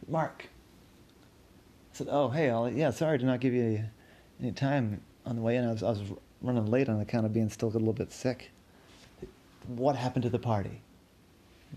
Mark. 0.10 0.50
I 1.94 1.98
said, 1.98 2.08
"Oh, 2.10 2.28
hey, 2.28 2.50
Ollie. 2.50 2.78
Yeah, 2.78 2.90
sorry 2.90 3.18
to 3.18 3.26
not 3.26 3.40
give 3.40 3.54
you 3.54 3.86
any 4.42 4.52
time 4.52 5.04
on 5.26 5.38
the 5.38 5.42
way 5.42 5.56
in. 5.56 5.64
I 5.64 5.72
was, 5.72 5.84
I 5.84 5.90
was 5.92 6.02
running 6.44 6.66
late 6.68 6.90
on 6.90 7.00
account 7.00 7.26
of 7.26 7.34
being 7.34 7.50
still 7.50 7.70
a 7.70 7.72
little 7.72 7.94
bit 7.94 8.12
sick. 8.12 8.52
What 9.68 9.96
happened 9.96 10.24
to 10.24 10.30
the 10.30 10.40
party? 10.40 10.82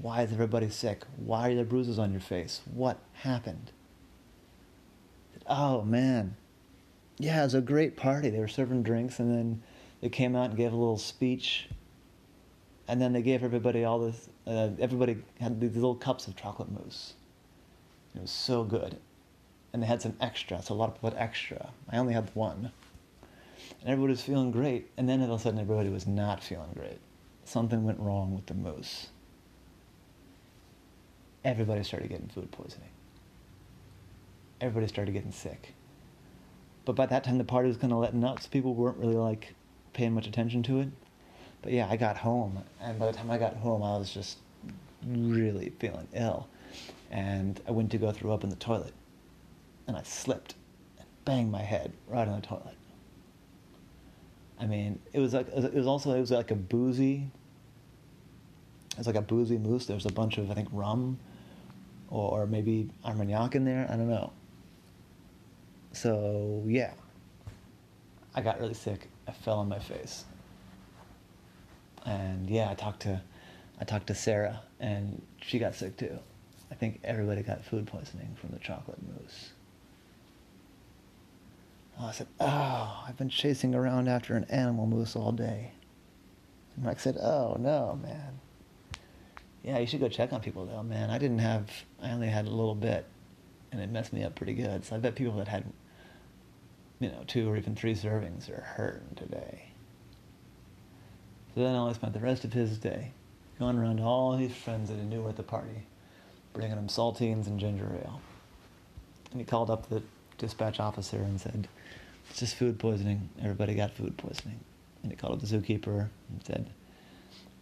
Why 0.02 0.22
is 0.22 0.32
everybody 0.32 0.68
sick? 0.68 1.04
Why 1.16 1.50
are 1.50 1.54
there 1.54 1.64
bruises 1.64 1.98
on 1.98 2.10
your 2.12 2.20
face? 2.20 2.60
What 2.72 2.98
happened? 3.14 3.70
Oh 5.48 5.82
man, 5.82 6.36
yeah, 7.18 7.40
it 7.40 7.44
was 7.44 7.54
a 7.54 7.60
great 7.60 7.96
party. 7.96 8.28
They 8.30 8.40
were 8.40 8.48
serving 8.48 8.82
drinks, 8.82 9.20
and 9.20 9.32
then 9.32 9.62
they 10.00 10.08
came 10.08 10.34
out 10.36 10.50
and 10.50 10.56
gave 10.56 10.72
a 10.72 10.76
little 10.76 10.98
speech. 10.98 11.68
and 12.88 13.00
then 13.00 13.12
they 13.12 13.22
gave 13.22 13.42
everybody 13.42 13.84
all 13.84 13.98
this. 13.98 14.28
Uh, 14.46 14.70
everybody 14.78 15.16
had 15.40 15.60
these 15.60 15.74
little 15.74 15.94
cups 15.94 16.26
of 16.28 16.36
chocolate 16.36 16.70
mousse. 16.70 17.14
It 18.14 18.20
was 18.22 18.30
so 18.30 18.64
good, 18.64 18.96
and 19.72 19.82
they 19.82 19.86
had 19.86 20.00
some 20.02 20.14
extra, 20.20 20.62
so 20.62 20.74
a 20.74 20.76
lot 20.76 20.88
of 20.88 20.94
people 20.94 21.10
had 21.10 21.18
extra. 21.18 21.70
I 21.90 21.98
only 21.98 22.14
had 22.14 22.30
one, 22.34 22.70
and 23.80 23.90
everybody 23.90 24.12
was 24.12 24.22
feeling 24.22 24.50
great. 24.50 24.90
And 24.96 25.08
then 25.08 25.20
all 25.22 25.34
of 25.34 25.40
a 25.40 25.42
sudden, 25.42 25.58
everybody 25.58 25.88
was 25.88 26.06
not 26.06 26.42
feeling 26.42 26.70
great. 26.74 26.98
Something 27.44 27.84
went 27.84 28.00
wrong 28.00 28.34
with 28.34 28.46
the 28.46 28.54
mousse. 28.54 29.08
Everybody 31.44 31.84
started 31.84 32.08
getting 32.08 32.28
food 32.28 32.50
poisoning. 32.50 32.88
Everybody 34.60 34.88
started 34.88 35.12
getting 35.12 35.32
sick. 35.32 35.74
But 36.84 36.96
by 36.96 37.06
that 37.06 37.24
time, 37.24 37.38
the 37.38 37.44
party 37.44 37.68
was 37.68 37.76
kind 37.76 37.92
of 37.92 37.98
letting 37.98 38.24
up, 38.24 38.40
so 38.40 38.48
people 38.48 38.74
weren't 38.74 38.96
really 38.96 39.16
like 39.16 39.54
paying 39.92 40.12
much 40.12 40.26
attention 40.26 40.62
to 40.64 40.80
it. 40.80 40.88
But 41.62 41.72
yeah, 41.72 41.88
I 41.90 41.96
got 41.96 42.18
home, 42.18 42.62
and 42.80 42.98
by 42.98 43.06
the 43.06 43.12
time 43.12 43.30
I 43.30 43.38
got 43.38 43.56
home, 43.56 43.82
I 43.82 43.96
was 43.96 44.12
just 44.12 44.38
really 45.04 45.72
feeling 45.78 46.06
ill. 46.12 46.48
And 47.10 47.60
I 47.66 47.72
went 47.72 47.90
to 47.92 47.98
go 47.98 48.12
throw 48.12 48.32
up 48.32 48.44
in 48.44 48.50
the 48.50 48.56
toilet, 48.56 48.92
and 49.86 49.96
I 49.96 50.02
slipped 50.02 50.54
and 50.98 51.06
banged 51.24 51.50
my 51.50 51.62
head 51.62 51.92
right 52.08 52.26
in 52.26 52.34
the 52.34 52.40
toilet. 52.40 52.76
I 54.58 54.66
mean, 54.66 54.98
it 55.12 55.20
was 55.20 55.34
like 55.34 55.48
it 55.48 55.74
was 55.74 55.86
also 55.86 56.12
it 56.12 56.20
was 56.20 56.30
like 56.30 56.50
a 56.50 56.56
boozy. 56.56 57.30
It 58.92 58.98
was 58.98 59.06
like 59.06 59.16
a 59.16 59.22
boozy 59.22 59.58
mousse. 59.58 59.86
There 59.86 59.96
was 59.96 60.06
a 60.06 60.12
bunch 60.12 60.38
of 60.38 60.50
I 60.50 60.54
think 60.54 60.68
rum, 60.72 61.18
or 62.08 62.46
maybe 62.46 62.88
Armagnac 63.04 63.54
in 63.54 63.64
there. 63.64 63.86
I 63.90 63.96
don't 63.96 64.08
know. 64.08 64.32
So 65.92 66.62
yeah, 66.66 66.92
I 68.34 68.40
got 68.40 68.60
really 68.60 68.74
sick. 68.74 69.08
I 69.28 69.32
fell 69.32 69.58
on 69.58 69.68
my 69.68 69.78
face. 69.78 70.24
And 72.04 72.48
yeah, 72.48 72.70
I 72.70 72.74
talked 72.74 73.02
to 73.02 73.20
I 73.80 73.84
talked 73.84 74.06
to 74.06 74.14
Sarah 74.14 74.60
and 74.80 75.20
she 75.42 75.58
got 75.58 75.74
sick 75.74 75.96
too. 75.96 76.18
I 76.70 76.74
think 76.74 77.00
everybody 77.04 77.42
got 77.42 77.64
food 77.64 77.86
poisoning 77.86 78.36
from 78.40 78.50
the 78.50 78.58
chocolate 78.58 78.98
mousse. 79.02 79.52
Oh, 81.98 82.06
I 82.06 82.12
said, 82.12 82.26
Oh, 82.40 83.04
I've 83.06 83.16
been 83.16 83.28
chasing 83.28 83.74
around 83.74 84.08
after 84.08 84.36
an 84.36 84.44
animal 84.44 84.86
moose 84.86 85.16
all 85.16 85.32
day. 85.32 85.72
And 86.74 86.84
Mike 86.84 87.00
said, 87.00 87.16
Oh, 87.16 87.56
no, 87.58 87.98
man. 88.02 88.40
Yeah, 89.62 89.78
you 89.78 89.86
should 89.86 90.00
go 90.00 90.08
check 90.08 90.32
on 90.32 90.40
people 90.40 90.64
though, 90.66 90.82
man. 90.82 91.10
I 91.10 91.18
didn't 91.18 91.40
have, 91.40 91.70
I 92.00 92.10
only 92.10 92.28
had 92.28 92.46
a 92.46 92.50
little 92.50 92.74
bit 92.74 93.06
and 93.72 93.80
it 93.80 93.90
messed 93.90 94.12
me 94.12 94.22
up 94.22 94.36
pretty 94.36 94.54
good. 94.54 94.84
So 94.84 94.94
I 94.94 94.98
bet 94.98 95.14
people 95.14 95.36
that 95.38 95.48
had, 95.48 95.64
you 97.00 97.08
know, 97.08 97.24
two 97.26 97.48
or 97.50 97.56
even 97.56 97.74
three 97.74 97.94
servings 97.94 98.48
are 98.50 98.62
hurting 98.62 99.16
today. 99.16 99.70
So 101.54 101.62
then 101.62 101.74
Ollie 101.74 101.94
spent 101.94 102.12
the 102.12 102.20
rest 102.20 102.44
of 102.44 102.52
his 102.52 102.78
day 102.78 103.12
going 103.58 103.78
around 103.78 103.96
to 103.96 104.02
all 104.02 104.36
his 104.36 104.54
friends 104.54 104.90
that 104.90 104.98
he 104.98 105.04
knew 105.04 105.22
were 105.22 105.30
at 105.30 105.36
the 105.36 105.42
party, 105.42 105.86
bringing 106.52 106.76
them 106.76 106.88
saltines 106.88 107.46
and 107.46 107.58
ginger 107.58 107.90
ale. 108.04 108.20
And 109.32 109.40
he 109.40 109.46
called 109.46 109.70
up 109.70 109.88
the 109.88 110.02
dispatch 110.38 110.78
officer 110.78 111.16
and 111.16 111.40
said, 111.40 111.66
It's 112.30 112.40
just 112.40 112.56
food 112.56 112.78
poisoning. 112.78 113.28
Everybody 113.40 113.74
got 113.74 113.92
food 113.92 114.16
poisoning. 114.16 114.60
And 115.02 115.12
he 115.12 115.16
called 115.16 115.34
up 115.34 115.40
the 115.40 115.46
zookeeper 115.46 116.08
and 116.28 116.44
said, 116.44 116.70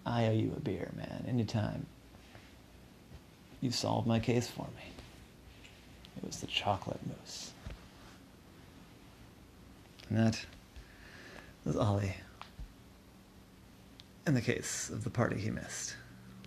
I 0.06 0.26
owe 0.26 0.32
you 0.32 0.52
a 0.56 0.60
beer, 0.60 0.90
man, 0.96 1.24
anytime. 1.28 1.86
You've 3.60 3.74
solved 3.74 4.06
my 4.06 4.18
case 4.18 4.48
for 4.48 4.66
me. 4.76 4.92
It 6.16 6.24
was 6.24 6.40
the 6.40 6.46
chocolate 6.46 7.00
mousse. 7.06 7.52
And 10.08 10.18
that 10.18 10.44
was 11.64 11.76
Ollie 11.76 12.14
in 14.26 14.34
the 14.34 14.40
case 14.40 14.90
of 14.90 15.04
the 15.04 15.10
party 15.10 15.38
he 15.38 15.50
missed. 15.50 15.96